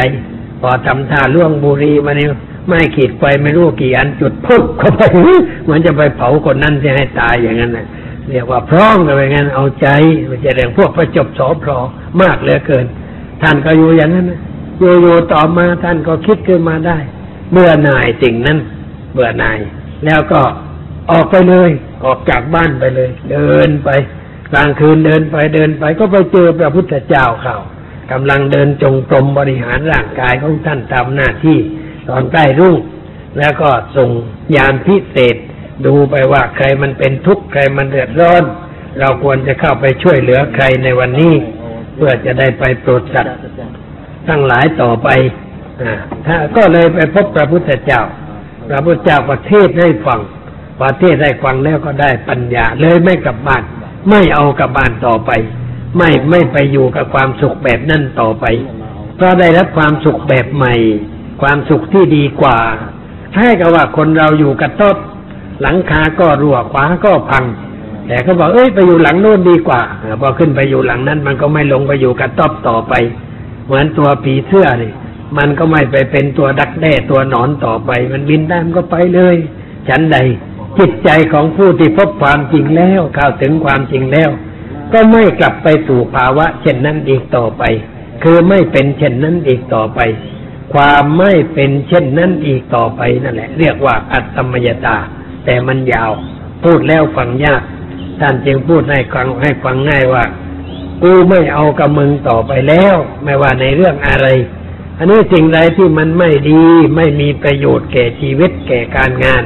[0.60, 2.28] พอทำท่าล่วงบุรีมาเนี่ย
[2.68, 5.02] ไม่ขีดไฟไม่รู้กี่อันจุดพุ่เข้าไป
[5.64, 7.86] เหมือนจะไปเผาคนนั้นจะให้ตายอย่างนั้นนะ
[8.30, 9.88] เรียกว่าพร้อมกันไปงั้นเอาใจ
[10.30, 11.78] มันจะเรื่องพวกประจบสอพรอ
[12.20, 12.86] มากเหลือเกิน
[13.42, 14.40] ท่านก็อยู่อย่างนั้นนะ
[14.78, 16.98] อยู่อยู่ต่อมาท่านก็คิดขึ้นมาได้
[17.52, 18.58] เบื่อหน่ายสิ่งนั้น
[19.12, 19.58] เบื่อหน่าย
[20.04, 20.40] แล้วก็
[21.10, 21.70] ออกไปเลย
[22.04, 23.90] ออกจากบ้านไปเลย เดินไป
[24.52, 27.56] กลางคืนเดินไปเดินไปก็ไปเจอพระพุทธเจ้าเขา
[28.12, 31.58] กำลังเดินจงกรมบริหารร่างกายของท่านตามหน้าที่
[32.08, 32.76] ตอนใกล้รุ่ง
[33.38, 34.10] แล้วก็ส่ง
[34.56, 35.36] ยานพิเศษ
[35.86, 38.42] ดูไปว่าใครมันเป็นทุกข์ใครมันเดือดร้อน
[39.00, 41.34] เราควรจะเข้าไปช่วยเหลือใครในวันนี้
[41.96, 43.36] เพื่อจะได้ไปโปรดสัตว์
[44.28, 45.08] ทั้งหลายต่อไป
[45.82, 48.02] อ่าก็เลยไปพบพระพุทธเจ้า
[48.68, 50.20] พระพุทธเจ้าประเทศให้ฟัง
[50.80, 53.62] ประเทศให้ฟังแล้วก็ได้ปัญญา เลยไม่กลับบ้าน
[54.10, 55.30] ไม่เอากลับบ้านต่อไป
[55.98, 58.44] ไม่ไม่ไปอยู่กับความสุขแบบนั้นต่อไป
[59.16, 60.74] เพราะได้รับความสุขแบบใหม่
[61.42, 62.58] ความสุขที่ดีกว่า
[63.32, 64.96] ใช่กับว่าคนเราอยู่กับต๊อบ
[65.62, 67.44] หลังคาก็รั่วขวาก็พัง
[68.06, 69.80] แต่เขาบอกเอ้ยไปอยู่หลังโน้นดีกว่า
[70.20, 72.94] พอขึ้นไปอยู่หลังนั้น มันก็ไม่ลงไปอยู่กับต๊อบต่อไป
[73.66, 74.92] เหมือนตัวผีเสื้อนี่
[75.38, 79.36] มันก็ไม่ไปเป็นตัวดักแด้ตัวนอนต่อไป มันบินได้มันก็ไปเลย
[79.88, 80.18] ฉันใด
[80.78, 84.30] จิตใจของผู้ที่พบความจริงแล้วเข้าถึงความจริงแล้ว
[84.92, 87.62] ก็ไม่กลับไปสู่ภาวะ เช่นนั้นอีกต่อไป
[88.22, 90.00] คือไม่เป็นเช่นนั้นอีกต่อไป
[90.74, 94.98] ความไม่เป็นเช่นนั้นอีกต่อไปนั่นแหละ เรียกว่าอัตตมยตา
[95.44, 96.12] แต่มันยาว
[96.64, 97.62] พูดแล้วฟังยาก
[98.20, 100.24] ท่านจึงพูดให้ฟังให้ฟังง่ายว่า
[101.02, 102.94] กูไม่เอากับมึงต่อไปแล้ว
[103.24, 104.26] ไม่ว่าในเรื่องอะไร
[104.98, 106.62] อันนี้สิ่งใดที่มันไม่ดี
[106.96, 109.42] ไม่มีประโยชน์แก่ชีวิตแก่การงาน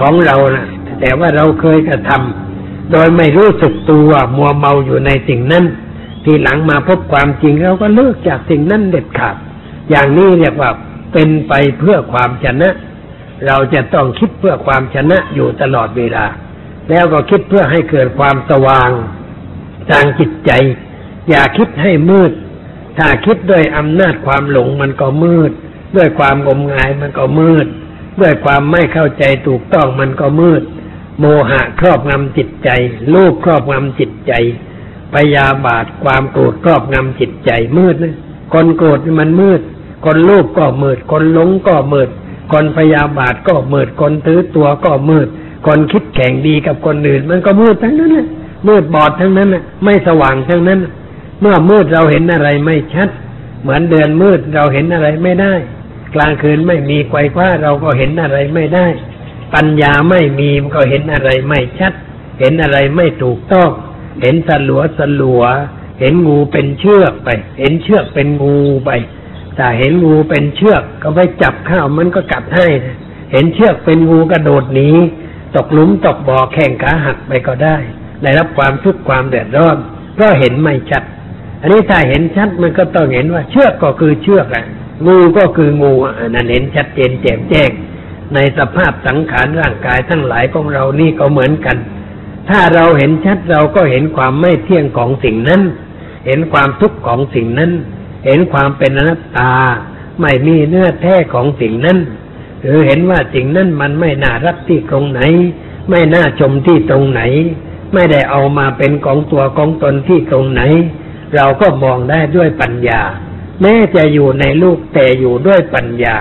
[0.00, 0.66] ของเรานะ
[1.00, 5.64] แต่ว่าเราเคยกระทำโดยไม่รู้สึกตัวมัวเมาอยู่ในสิ่งนั้น
[6.24, 9.36] ทีหลังมาพบความจริงเราก็เลิกจากสิ่งนั้นเด็ดขาด
[9.90, 10.70] อย่างนี้เรียกว่า
[11.12, 12.70] เป็นไปเพื่อความชนะ
[13.46, 16.24] เราจะต้องคิดเพื่อความชนะอยู่ตลอดเวลา
[16.90, 18.90] แล้วก็คิดเพื่อให้เกิดความสว่าง
[19.90, 20.50] ทางจิตใจ
[21.28, 22.32] อย่าคิดให้มืด
[22.98, 25.52] ถ้าคิดด้วยอำนาจความหลงมันก็มืด
[25.96, 27.66] ด้วยความงมงายมันก็มืด
[28.20, 30.62] ด้วยความไม่เข้าใจถูกต้องมันก็มืด
[31.20, 32.70] โมหะครอบงำจิตใจ
[33.14, 34.32] ลูกครอบงำจิตใจ
[35.14, 38.14] พยาบาทความโกรธครอบงำจิตใจมืดนะ
[38.52, 39.60] คนโกรธมันมืด
[40.04, 42.08] คนลูกก็มืด คนหลงก็มืด
[42.52, 45.28] คนพยาบาทก็มืด คนถือตัวก็มืด
[45.66, 48.26] คนคิดแข่งดีกับคนอื่น มันก็มืดทั้งนั้นแหละ
[48.68, 50.80] มืดบอดทั้งนั้นน่ะไม่สว่างทั้งนั้น
[51.40, 53.08] เมื่อมืดเราเห็นอะไรไม่ชัด
[53.62, 55.54] เหมือนเดือนมืดเราเห็นอะไรไม่ได้
[56.16, 58.86] กลางคืนไม่มีไฟฟ้าเราก็เห็นอะไรไม่ได้
[59.54, 61.92] ปัญญาไม่มีมันก็เห็นอะไรไม่ชัด
[62.40, 63.70] เห็นอะไรไม่ถูกต้อง
[64.22, 65.42] เห็นสลัวสลัว
[66.00, 67.28] เห็นงูเป็นเชือกไป
[67.60, 68.90] เห็นเชือกเป็นงูไป
[69.58, 72.66] ถ้าเห็นงูเป็นเชือกก็ไปจับข้าวมันก็กัดให้
[73.32, 74.90] เห็นเชือกเป็นงูกระโดดหนี
[75.54, 77.76] ตกหลุมตกบ่อแข่งขาหักไปก็ได้
[78.22, 79.76] ได้รับความทุกข์ความเดือดร้อน
[80.14, 81.02] เพราะเห็นไม่ชัด
[81.60, 84.64] อันนี้ถ้าเห็นชัดมันก็ต้องเห็นว่าเชือกก็คือเชือกอะ
[85.04, 87.70] งูก็คืองูอันนั้นเห็นชัดเจนแจ่มแจ้ง
[88.34, 91.76] ในสภาพสังขารร่างกายทั้งหลายของเรานี่ก็เหมือนกัน
[92.50, 95.62] ถ้าเราเห็นชัดเราก็เห็นความไม่เที่ยงของสิ่งนั้น
[96.26, 97.72] เห็นความทุกข์ของสิ่งนั้น
[98.26, 99.52] เห็นความเป็นอนัตตา
[100.20, 101.98] ไม่มีเนื้อแท้ของสิ่งนั้น
[102.62, 105.20] หรือเห็นว่าสิ่งนั้นมันไม่น่ารักที่ตรงไหน
[105.90, 107.22] ไม่น่าชมที่ตรงไหน
[107.94, 110.62] ไม่ได้เอามาเป็นของตัวของตนที่ตรงไหน
[111.34, 113.00] เราก็มองได้ด้วยปัญญา
[113.62, 116.16] แม้จะอยู่ในลูกแต่อยู่ด้วยปัญญา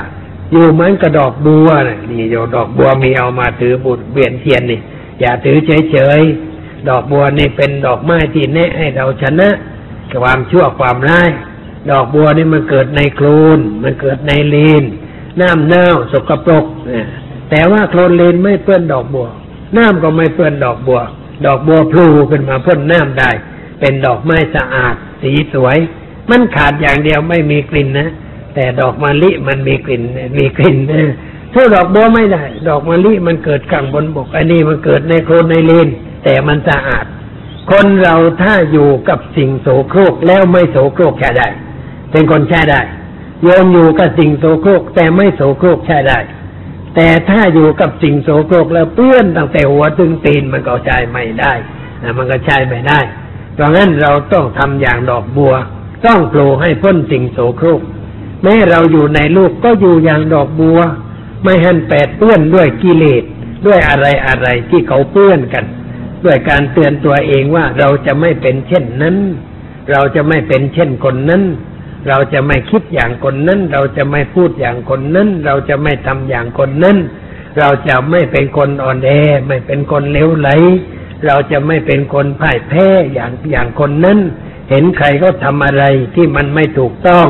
[0.51, 4.79] อยู่เหมือนกระดอกบัวนะนี่โยดอกบัวมีเอามาถือบุตรเบียนเทียนนี่
[5.19, 5.57] อย่าถือ
[5.91, 9.49] เฉยๆดอกบัวนี่เป็นดอกไม้ที่แนะให้เราชนะ
[10.23, 11.29] ความชั่วความร้าย
[11.91, 13.27] ดอกบัวนี่มันเกิดในโคล
[13.57, 14.83] นมันเกิดในเลน
[15.41, 16.65] น้ำเน่าสกปรก
[17.49, 19.27] แต่ว่าโคลนเลนไม่เปื้อนดอกบัว
[19.77, 21.01] น้ำก็ไม่เปื้อนดอกบัว
[21.45, 23.31] ดอกบัวพลูขึ้นมาพ่นน้ำได้
[23.79, 25.77] เป็นดอกไม้สะอาด สีสวย
[26.29, 28.09] มันขาดอย่างเดียวไม่มีกลิ่นนะ
[28.55, 30.01] แต่ดอกมะลิมันมีกลิ่น
[30.37, 31.13] มีกลิ่นนะ
[31.53, 35.89] ถ้าดอกบัวไม่ได้ ดอกมะลิมันเกิดกลางบนบก อันนี้มันเกิดในโคลนในเลน
[36.23, 37.05] แต่มันสะอาด
[37.71, 41.47] คนเราถ้าอยู่กับสิ่งโสโครกแล้วไม่โสโครกใช้ได้
[42.11, 42.81] เป็นคนใช้ได้
[43.43, 46.19] โยมอยู่กับสิ่งโสโครก แต่ไม่โสโครกใช้ได้
[46.95, 51.53] แต่ถ้าอยู่กับสิ่งโสโครกแล้วเปื้อนตั้งแต่หัวถึงตีนมันก็ใช้ไม่ได้
[52.01, 52.99] นะมันก็ใช้ไม่ได้
[53.53, 55.53] เพราะงั้นเราต้องทำอย่างดอกบัว
[56.05, 57.81] ต้องโผล่ให้พ้นสิ่งโสโครก
[58.43, 60.79] แม้เราอยู่ในลูกก็อยู่อย่างดอกบัว
[61.43, 63.23] ไม่ให้แปดเปื้อนด้วยกิเลส
[63.65, 65.65] ด้วยอะไรอะไรที่เขาเปื้อนกัน
[66.25, 69.15] ด้วยการเตือนตัวเองว่าเราจะไม่เป็นเช่นนั้น
[69.91, 71.43] เราจะไม่เป็นเช่นคนนั้น
[72.07, 76.97] เราจะไม่คิดอย่างคนนั้น เราจะไม่พูดอย่างคนนั้น เราจะไม่ทำอย่างคนนั้น
[77.59, 79.09] เราจะไม่เป็นคนอ่อนแอ
[79.47, 80.49] ไม่เป็นคนเลวไหล
[81.25, 84.19] เราจะไม่เป็นคนพ่ายแพ้อย่างอย่างคนนั้น
[84.69, 85.83] เห็นใครก็ทำอะไร
[86.15, 87.27] ที่มันไม่ถูกต้อง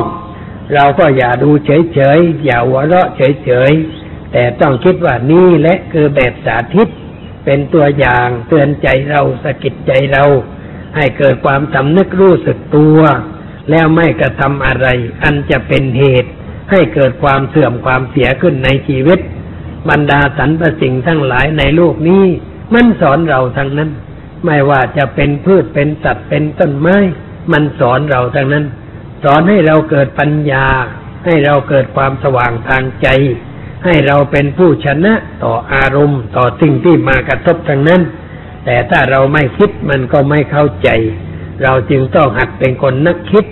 [0.74, 6.88] เราก็อย่าดูเฉยๆ อย่าหัวเราะเฉยๆ แต่ต้องคิดว่านี่และคือแบบสาธิต
[7.44, 10.24] เป็นตัวอย่างเตือนใจเราสะกิดใจเรา
[10.96, 12.98] ให้เกิดความสำนึกรู้สึกตัว
[13.70, 14.86] แล้วไม่กระทำอะไร
[15.22, 16.30] อันจะเป็นเหตุ
[16.70, 19.18] ให้เกิดความเสื่อมความเสียขึ้นในชีวิต
[19.88, 22.24] บรรดาสรรพสิ่งทั้งหลายในโลกนี้
[22.74, 23.90] มันสอนเราทั้งนั้น
[24.44, 26.96] ไม่ว่าจะเป็นพืชเป็นสัตว์เป็นต้นไม้
[27.52, 28.64] มันสอนเราทั้งนั้น
[29.24, 30.66] สอนให้เราเกิดปัญญา
[31.24, 33.08] ให้เราเกิดความสว่างทางใจ
[33.84, 38.02] ให้เราเป็นผู้ชนะต่ออารมณ์ ต่อสิ่งที่มากระทบทั้งนั้น
[38.64, 40.88] แต่ถ้าเราไม่คิดมันก็ไม่เข้าใจ
[41.62, 43.44] เราจึงต้องหัดเป็นคนนักคิด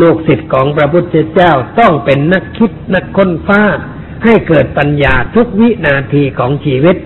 [0.00, 3.62] ลูกศิษย์ของพระพุทธเจ้าต้องเป็นนักคิดนักค้นฟ้า
[4.24, 6.96] ให้เกิดปัญญาทุกวินาทีของชีวิต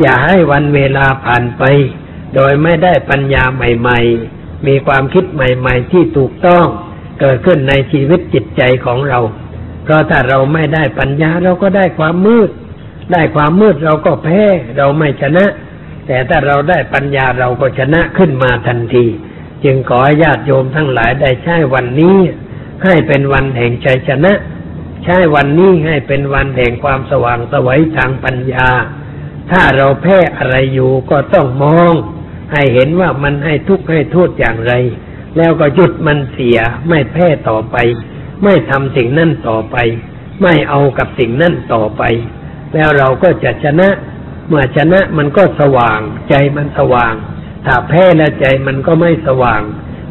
[0.00, 1.62] อย่าให้วันเวลาผ่านไป
[2.34, 4.00] โดยไม่ได้ปัญญาใหม่
[4.30, 6.66] ๆ มีความคิดใหม่ๆ ที่ถูกต้อง
[7.20, 9.20] เกิดขึ้นในชีวิตจิตใจของเรา
[9.84, 12.50] เพราะถ้าเราไม่ได้ปัญญาเราก็ได้ความมืด
[13.12, 14.42] ได้ความมืดเราก็แพ้
[14.76, 15.46] เราไม่ชนะ
[16.06, 19.06] แต่ถ้าเราได้ปัญญาเราก็ชนะขึ้นมาทันที
[19.64, 22.18] จึงขอญาติโยมทั้งหลายได้ใช้วันนี้
[22.84, 24.32] ให้เป็นวันแห่งชัยชนะ
[25.04, 28.68] ใช้วันนี้ให้เป็นวันแห่งความสว่างสวัยทางปัญญา
[29.50, 31.92] ถ้าเราแพ้อะไรอยู่ก็ต้องมอง
[32.52, 34.72] ให้เห็นว่ามันให้ทุกข์ให้โทษอย่างไร
[35.36, 37.76] แล้วก็หยุดมันเสียไม่แพ้ต่อไป
[38.44, 39.76] ไม่ทำสิ่งนั้นต่อไป
[40.42, 42.02] ไม่เอากับสิ่งนั้นต่อไป
[42.74, 43.88] แล้วเราก็จะชนะ
[44.48, 47.14] เมื่อชนะมันก็สว่าง ใจมันสว่าง
[47.66, 49.62] ถ้าแพ้แล้วใจมันก็ไม่สว่าง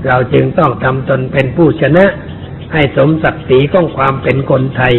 [0.08, 2.06] เราจึงต้องทำตนเป็นผู้ชนะ
[2.74, 4.96] ให้สมศักดิ์ศรีของความเป็นคนไทย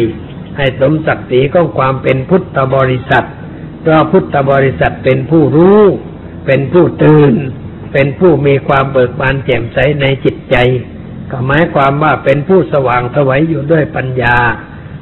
[0.57, 3.27] ให้สมศักดิ์ศรีของความเป็นพุทธบริษัท
[3.81, 5.79] เพราะพุทธบริษัทเป็นผู้รู้
[6.45, 7.33] เป็นผู้ตื่น
[7.93, 10.55] เป็นผู้มีความเบิกบานแจ่มใสในจิตใจ
[11.31, 14.37] ก็หมายความว่าเป็นผู้สว่างสวัยอยู่ด้วยปัญญา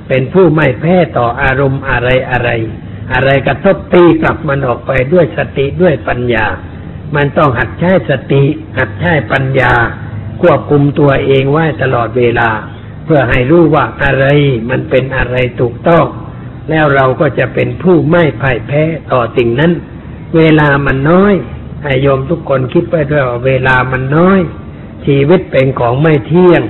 [0.08, 2.50] เป็นผู้ไม่แพ้ต่ออารมณ์อะไรอะไร
[3.14, 6.46] อะไรกระทบตีกลับมันออกไปด้วยสติด้วยปัญญา
[7.16, 8.44] มันต้องหัดใช้สติ
[8.78, 9.74] หัดใช้ปัญญา
[10.42, 12.50] ควบคุมตัวเองไว้ตลอดเวลา
[13.06, 14.26] เพื่อให้รู้ว่าอะไร
[14.70, 16.06] มันเป็นอะไรถูกต้อง
[16.70, 19.72] แล้วเราก็จะเป็นผู้ไม่พ่ายแพ้ต่อสิ่งนั้น
[20.36, 21.34] เวลามันน้อย
[21.84, 24.40] ให้โยมทุกคนคิดไปด้วยว่าเวลามันน้อย
[25.06, 26.62] ชีวิตเป็นของไม่เที่ยง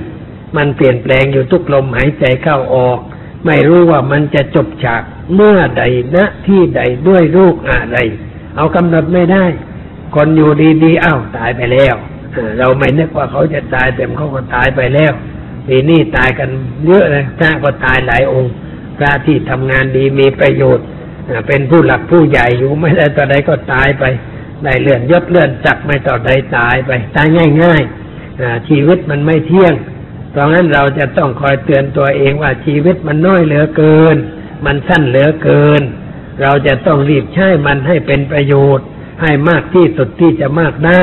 [0.56, 2.98] มันเปลี่ยนแปลงอยู่ทุกลมหายใจเข้าออก
[3.46, 5.02] ไม่รู้ว่ามันจะจบฉาก
[5.34, 5.82] เมื่อใด
[6.14, 7.98] ณที่ใดด้วยรูปอะไร
[8.56, 9.44] เอากำหนดไม่ได้
[10.14, 10.50] คนอยู่
[10.84, 11.94] ดีๆอ้าวตายไปแล้ว
[12.58, 15.12] เราไม่นึกว่าเขาจะตายแต่เขาก็ตายไปแล้ว
[15.68, 16.48] ทีนี้ตายกัน
[16.86, 18.52] เยอะเลยพระก็ตายหลายองค์
[18.98, 20.84] พระที่ทำงานดีมีประโยชน์
[21.48, 24.04] เป็นผู้หลักผู้ใหญ่อยู่ไม่ได้ต่อใดก็ตายไป
[24.64, 27.26] ได้เลื่อนยศเลื่อนจักไม่ต่อใดตายไป ตาย
[27.62, 29.74] ง่ายๆชีวิตมันไม่เที่ยง
[30.30, 34.16] เพราะงั้นเราจะต้องคอยเตือนตัวเองว่าชีวิตมันน้อยเหลือเกิน
[34.64, 35.82] มันสั้นเหลือเกิน
[36.42, 38.86] เราจะต้องรีบใช้มันให้เป็นประโยชน์
[39.22, 41.02] ให้มากที่สุดที่จะมากได้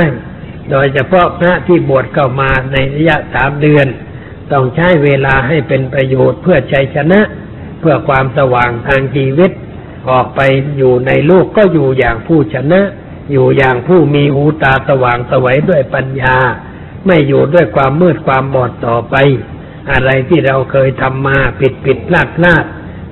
[0.71, 3.87] โดยเฉพาะพระที่บวชเข้ามาในระยะสามเดือน
[4.51, 7.19] ต้องใช้เวลาให้เป็นประโยชน์เพื่อชัยชนะ
[7.79, 9.51] เพื่อความสว่างทางชีวิต
[10.09, 10.41] ออกไป
[10.77, 12.81] อยู่ในโลกก็อยู่อย่างผู้ชนะ
[13.31, 16.35] อยู่อย่างผู้มีหูตาสว่างสวัยด้วยปัญญา
[17.05, 19.15] ไม่อยู่ด้วยความมืดความบอดต่อไป
[19.91, 22.65] อะไรที่เราเคยทำมาผิดผิดพลาดพลาด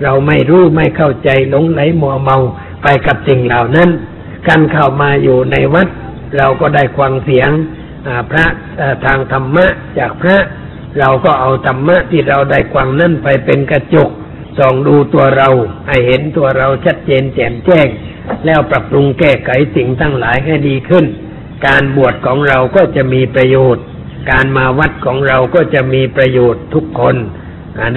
[0.04, 2.38] เราไม่รู้ไม่เข้าใจหลงไหลมัวเมา
[2.84, 3.90] ไปกับสิ่งเหล่านั้น
[4.48, 5.88] การเข้ามาอยู่ในวัด
[6.38, 7.50] เราก็ได้ควังเสียง
[8.32, 8.46] พระ
[9.06, 9.66] ทางธรรมะ
[10.00, 10.38] จากพระ
[11.00, 14.10] เราก็เอาธรรมะที่เราได้ควังนั่นไปเป็นกระจก
[14.58, 15.50] ส่องดูตัวเรา
[15.88, 17.88] ให้เห็นตัวเราชัดเจนแจ่มแจ้ง
[18.46, 21.06] แล้วปรับปรุงแก้ไขสิ่งทั้งหลายให้ดีขึ้น
[21.68, 23.84] การบวชของเราก็จะมีประโยชน์
[24.32, 27.16] การมาวัดของเราก็จะมีประโยชน์ทุกคน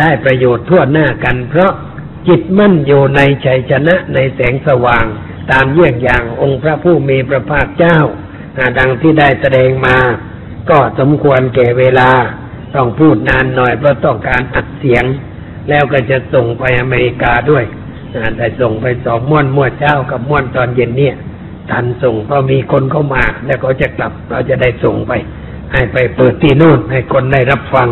[0.00, 1.72] ได้ประโยชน์ทั่วหน้ากัน เพราะ
[2.28, 5.06] จิตมั่นอยู่ในชัยชนะในแสงสว่าง
[5.50, 7.98] ตามเยี่ยงอย่างองค์พระผู้มีพระภาคเจ้า
[8.78, 9.98] ดังที่ได้แสดงมา
[10.70, 12.10] ก็สมควรแก่เวลา
[12.74, 15.04] ต้องพูดนานหน่อยเพราะต้องการอัดเสียง
[15.68, 17.64] แล้วก็จะส่งไปอเมริกาด้วย
[18.36, 21.16] แต่ส่งไปสองม้วนม้วนเช้ากับม้วนตอนเย็นเนี่ย
[21.70, 25.12] ทันส่งเพราะมีคนเข้ามาแล้วก็จะกลับเราจะได้ส่งไป
[25.72, 27.88] ให้ไปเปิดที่นู่นให้คนได้รับฟัง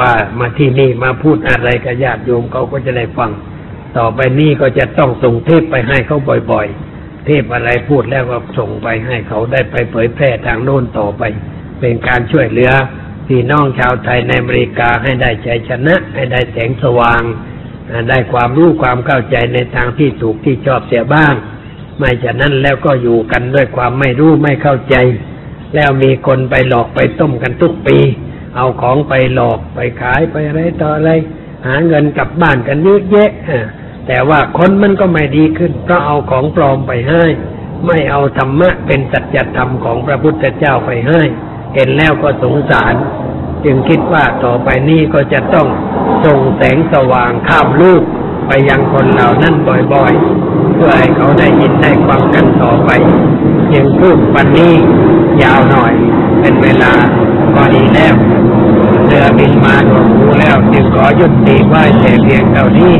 [0.00, 3.30] ว่ามาที่นี่มาพูดอะไรกับญาติโยมเขาก็จะได้ฟัง
[3.96, 6.18] ต่อไปนี่ก็จะต้องส่งเทปไปให้เขา
[6.52, 11.22] บ่อยๆ เทปอะไรพูดแล้วก็ส่งไปให้เขาได้ไปเผยแพร่ทางโน้นต่อไป
[11.80, 12.70] เป็นการช่วยเหลือ
[13.28, 17.22] พี่น้องชาวไทยในอเมริกาให้ได้ใจชนะ ให้ได้แสงสว่าง
[18.08, 21.34] ได้ความรู้ความเข้าใจในทางที่ถูกที่ชอบเสียบ้าง
[21.98, 24.96] ไม่ฉะนั้นแล้วก็อยู่กันด้วยความไม่รู้ไม่เข้าใจ
[25.74, 27.98] แล้วมีคนไปหลอกไปต้มกันทุกปี
[28.56, 31.10] เอาของไปหลอกไปขายไปอะไรต่ออะไร
[31.66, 33.30] หาเงินกลับบ้านกันเยอะแยะ
[34.06, 37.24] แต่ว่าคนมันก็ไม่ดีขึ้นเพราะเอาของปลอมไปให้
[37.86, 41.22] ไม่เอาธรรมะเป็นสัจธรรมของพระพุทธเจ้าไปให้
[41.74, 42.94] เห็นแล้วก็สงสาร
[43.64, 45.66] จึงคิดว่าต่อไปนี้ก็จะต้อง
[46.24, 48.02] ส่งแสงสว่างข้ามลูก
[48.46, 49.54] ไปยังคนเหล่านั้น
[49.92, 52.90] บ่อยๆ เพื่อให้เขาได้ยินได้ฟังกันต่อไป
[53.74, 54.72] ยังพูดวันนี้
[55.42, 55.92] ยาวหน่อย
[56.40, 56.92] เป็นเวลา
[57.54, 58.14] ก็ดีแล้ว
[59.06, 62.92] เรือบินมาหนวกหูแล้วจึงขอยุติไว้แต่เพียงเท่านี้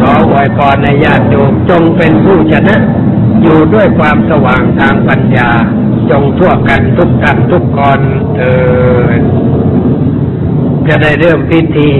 [0.00, 2.76] ขอไวยพรในญาติโยมจงเป็นผู้ชนะ
[3.42, 5.50] อยู่ด้วยความสว่างทางปัญญา
[6.10, 8.00] จงทั่วกันทุกท่านทุกคน
[8.36, 8.54] เถิ
[9.18, 9.22] ด
[10.88, 11.90] จะได้เริ่มพิธี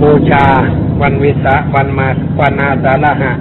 [0.00, 0.46] บูชา
[1.00, 2.08] วันวิสาวันมา
[2.40, 3.32] วันอาสาฬหะ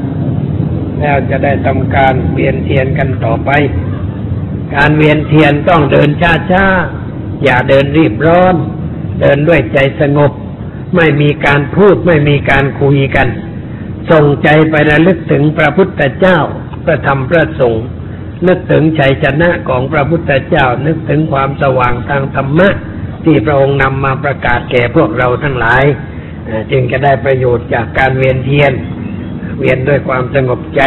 [0.99, 3.51] แล้วจะได้ทำการเวียนเทียนกันต่อไป
[4.75, 6.09] การเวียนเทียนต้องเดิน
[6.51, 8.55] ช้าๆ อย่าเดินรีบร้อน
[9.19, 10.31] เดินด้วยใจสงบ
[10.95, 13.27] ไม่มีการพูดไม่มีการคุยกัน
[14.11, 16.39] ส่งใจไประลึกถึงพระพุทธเจ้า
[16.85, 17.85] พระธรรมพระสงฆ์
[18.47, 22.69] นึกถึงชัยชนะของพระพุทธเจ้า นึกถึงความสว่างทางธรรมะ
[23.25, 25.83] ที่พระองค์นำมาประกาศแก่พวกเราทั้งหลาย
[26.71, 28.73] จึงจะได้ประโยชน์จากการเวียนเทียน
[29.59, 30.81] เวียนด้วยความสงบใจ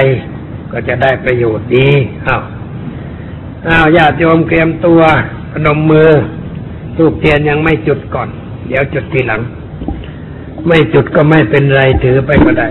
[0.73, 1.89] ก็จะได้ประโยชน์ดี
[2.27, 2.43] อ้าว
[3.69, 5.01] อ้าวญาติโยมเตรียมตัว
[5.53, 6.11] พนมมือ
[6.97, 8.29] ทูบเทียนยังไม่จุดก่อน
[8.69, 9.41] เดี๋ยวจุดทีหลัง
[10.69, 12.69] ไม่จุดก็ไม่เป็นไรถือไปก็ได้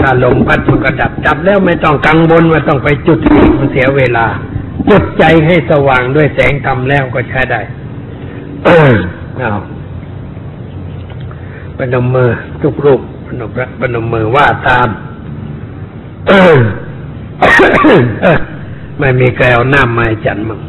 [0.00, 4.26] ถ้าลมพัดมันก็ดับดับแล้วไม่ต้องกังวลว่าต้องไปจุดอีกมันเสียเวลา
[4.90, 7.60] จุดใจให้สว่างด้วยแสงธรรมแล้วก็ใช้ได้
[9.38, 9.52] เอา
[11.78, 12.30] ปนมมือ
[12.62, 13.50] ทุกรูปปนม
[13.80, 14.88] ปนมมือว่าตาม
[18.98, 20.60] ไม่มีใครเอาหน้าไม้จันมั่ง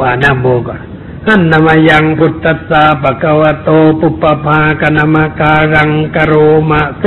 [0.00, 0.80] ว่าหน้าโมก่อน
[1.28, 3.68] อันนามยังพุทธสาปะกวโต
[4.00, 6.32] ปุปภากนามการังกโร
[6.70, 7.04] มะเส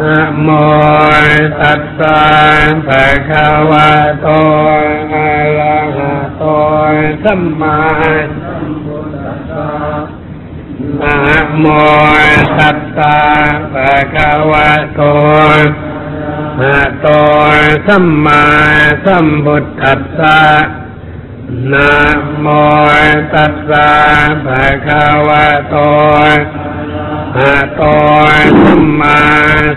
[0.00, 0.48] นะโม
[1.60, 2.18] ตัสสะ
[2.86, 3.90] ภะคะวะ
[4.20, 4.26] โต
[5.12, 5.28] อะ
[5.58, 6.44] ระหะโต
[7.24, 7.78] สัมมา
[11.00, 11.66] นะโม
[12.58, 13.16] ตัสสะ
[13.72, 15.00] ภะคะวะโต
[16.62, 17.06] อะโต
[17.86, 18.42] สัมมา
[19.04, 20.38] สัมพุทธัสสะ
[21.72, 21.92] นะ
[22.40, 22.46] โม
[23.32, 23.88] ตัสสะ
[24.46, 25.76] ภะคะวะโต
[27.38, 27.82] อะโต
[28.62, 29.20] สัมมา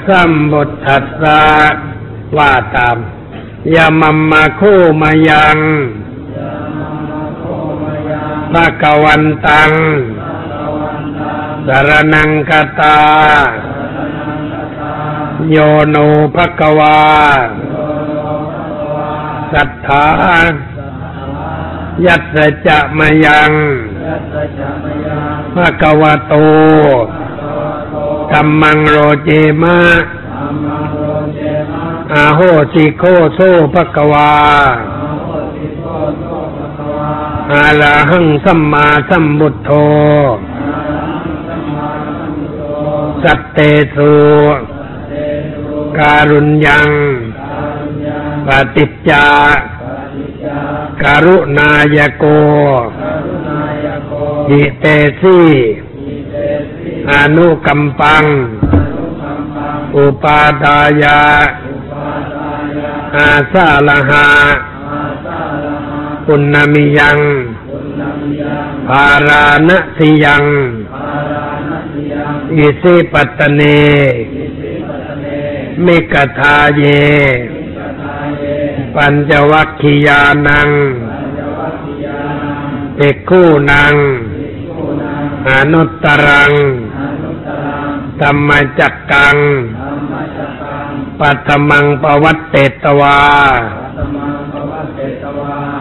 [0.08, 1.42] สัมพุทธัสสะ
[2.38, 2.98] ว่าตาม
[3.76, 5.58] ยามัมมาคู่มายัง
[8.54, 9.72] ภะกวันตัง
[11.68, 13.00] สารนังคตา
[15.52, 15.58] โย
[15.90, 15.96] โน
[16.36, 17.00] ภะกวา
[19.54, 20.08] สัทธา
[22.06, 22.38] ยัต
[22.68, 23.52] จะมายัง
[25.56, 26.34] ภกวโต
[28.32, 29.30] ธรรมังโรเจ
[29.62, 29.80] มะ
[32.14, 32.40] อาโห
[32.74, 33.40] ติโคโซ
[33.74, 34.32] ภกวา
[37.54, 39.70] อาลาหังสัมมาสัมบุตโธ
[43.24, 43.60] สัตเต
[43.96, 44.14] สุ
[45.98, 46.90] การุญยัง
[48.48, 49.26] ปฏิจจา
[51.04, 52.24] การุณายโก
[54.50, 54.86] หิเต
[55.22, 55.40] สี
[57.12, 58.26] อนุกัมปัง
[59.96, 61.22] อุปาทายา
[63.16, 64.28] อาสาลหา
[66.26, 67.20] ปุณณมิยัง
[68.88, 70.46] ภาราณสิยัง
[72.56, 73.62] อิสิปัตตเน
[75.86, 76.84] มิกทาเย
[78.96, 80.70] ปัญจวัคคียานัง
[82.98, 83.94] เอกคู่นัง
[85.50, 86.52] อนุตตรัง
[88.22, 89.38] ธรรมจักกัง
[91.20, 93.20] ปัตมังปวัตเตตวา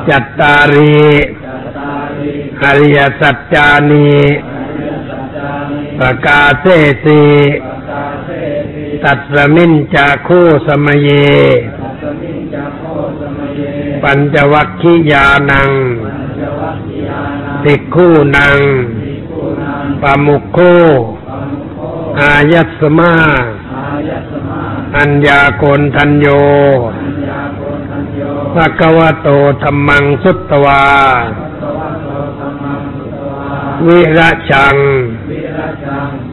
[0.08, 0.98] จัตตารี
[2.62, 4.12] อริยสัจจานี
[5.98, 6.66] ประกาเส
[7.04, 7.22] สี
[9.04, 11.10] ตัสมินจาคูสมเย
[14.02, 15.70] ปัญจวัคคียานัง
[17.64, 18.58] ติคู่นัง
[20.02, 20.74] ปามุคู
[22.20, 23.14] อายัสมา
[24.96, 26.26] อัญญาโกนทันโย
[28.54, 29.28] ภะคะวะโต
[29.62, 30.82] ธรรมังสุตตวา
[33.86, 34.76] วิระชัง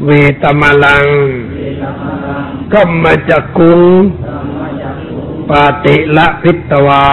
[0.06, 0.10] เว
[0.42, 1.06] ตมลัง
[2.74, 3.82] ก็มาจากกุง
[5.50, 7.06] ปาติละพิตวา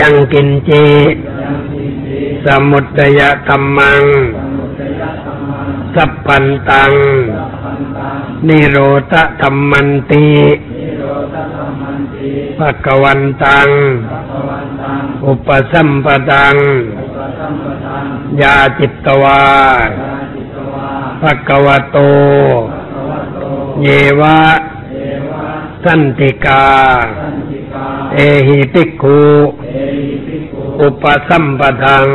[0.00, 0.70] ยังกินเจ
[2.44, 4.02] สมุตยธรรมัง
[5.94, 6.92] สัพพันตัง
[8.46, 8.76] นิโร
[9.12, 10.28] ธธรรมันติ
[12.58, 13.68] ภะกวันตัง
[15.26, 16.56] อุปสัมปตัง
[18.40, 19.42] ยาจิตตวา
[21.22, 21.98] ภะกวโต
[23.82, 23.86] เย
[24.20, 24.40] วะ
[25.84, 26.64] สันติกา
[28.14, 29.20] เอหิติกขุ
[30.80, 32.06] อุปสัมปทัง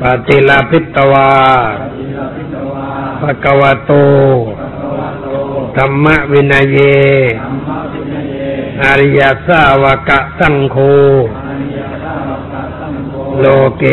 [0.00, 1.30] ปฏิลาพิตวา
[3.20, 3.92] ภะกวโต
[5.76, 6.76] ธรรมวินัยเย
[8.82, 10.76] อริยสาวกะสังโฆ
[13.38, 13.44] โล
[13.78, 13.84] เก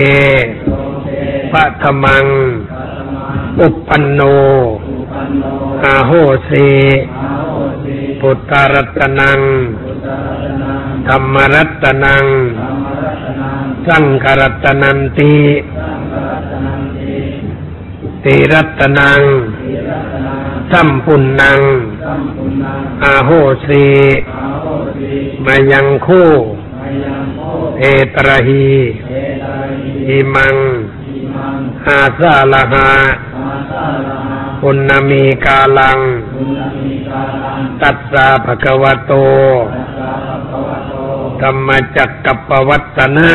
[1.52, 2.26] พระธรรมัง
[3.60, 4.22] อุปปันโน
[5.86, 6.12] อาโห
[6.50, 6.68] สี
[8.22, 9.40] พุทธรัตนัง
[11.08, 12.26] ธรรมรัตนัง
[13.88, 15.36] สังฆรัตนันติ
[18.24, 19.22] ติรัตนัง
[20.72, 21.62] สัมปุณนัง
[23.04, 23.30] อาโห
[23.68, 23.86] สี
[25.46, 26.30] มายังคู่
[27.80, 27.84] เอ
[28.16, 28.68] ตระหี
[30.08, 30.56] อิมัง
[31.88, 32.90] อาซาลหา
[34.62, 36.00] ปุณณมีกาลัง
[37.82, 39.12] ตัสสะภะคะวะโต
[41.42, 43.32] ธรรมจักกัปปวัตนะ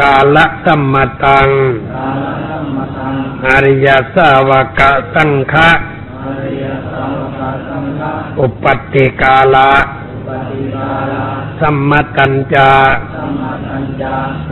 [0.12, 1.48] าละสัมมตัง
[3.46, 5.68] อริยสาวกะสังฆะ
[8.40, 9.70] อุปัตติกาละ
[11.60, 12.70] สัมมตัญจา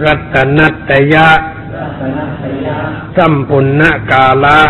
[0.05, 1.29] รัตนัตยะ
[3.17, 4.61] สัมปุณณกาละ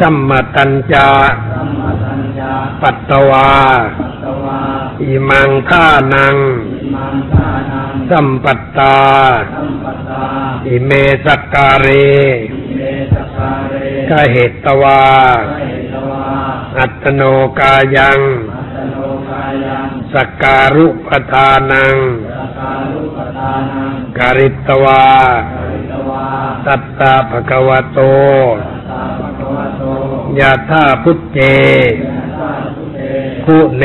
[0.00, 1.08] สัมมตัญจา
[2.82, 3.50] ปัตตวา
[5.02, 6.36] อิมังท่านัง
[8.10, 8.96] สัมปัตตา
[10.68, 10.90] อิเม
[11.24, 11.86] สกการเร
[14.10, 15.02] กะเหตวา
[16.78, 17.22] อัตโน
[17.58, 18.20] กายัง
[20.14, 21.96] สกการุปทานัง
[24.18, 25.04] กริตวา
[26.64, 27.98] สัตตาภกวโต
[30.40, 31.38] ยาธาพุทเจ
[33.44, 33.84] คุเน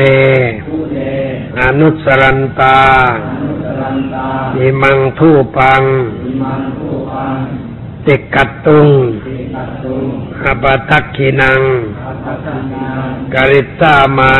[1.59, 2.79] อนุสรันตา
[4.57, 5.83] อิมังทูปัง
[8.05, 8.87] ติกัตตุง
[10.43, 11.61] อปทักขินัง
[13.33, 14.33] กริตามา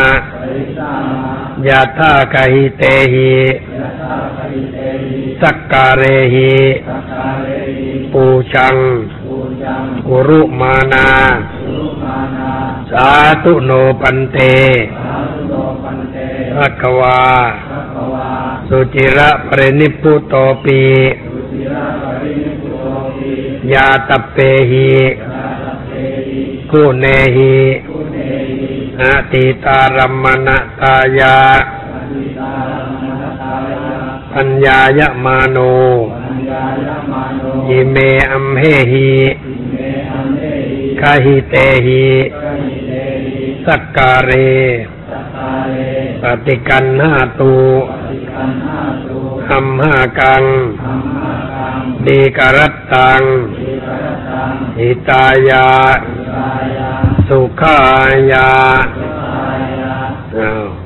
[1.67, 3.33] ยาธากะหิเตหิ
[5.41, 6.03] สักการเร
[6.33, 6.53] หิ
[8.13, 8.75] ปูชัง
[10.07, 11.07] กุรุมานา
[12.91, 13.09] สา
[13.43, 14.37] ธุโนปันเต
[16.55, 17.21] ภะคะวา
[18.67, 20.81] สุจิระปรินิพพุโตปี
[23.73, 24.37] ยาตเป
[24.69, 24.91] หิ
[26.71, 27.05] กุเน
[27.35, 27.55] หิ
[29.01, 30.47] อาติตารัมมณ
[30.81, 31.37] ตายา
[34.33, 35.57] ปัญญายมาโน
[37.69, 37.97] ยิเม
[38.31, 39.11] อัมเหหิ
[41.01, 41.55] คาหิเต
[41.85, 42.05] หิ
[43.65, 44.31] สักการเร
[46.21, 47.53] ปฏิกันหาตู
[49.49, 50.43] หัมหากัง
[52.07, 53.21] ดีกรัตตัง
[54.77, 55.67] หิตายา
[57.27, 57.79] สุขา
[58.31, 58.51] ยา
[60.37, 60.80] อ้าว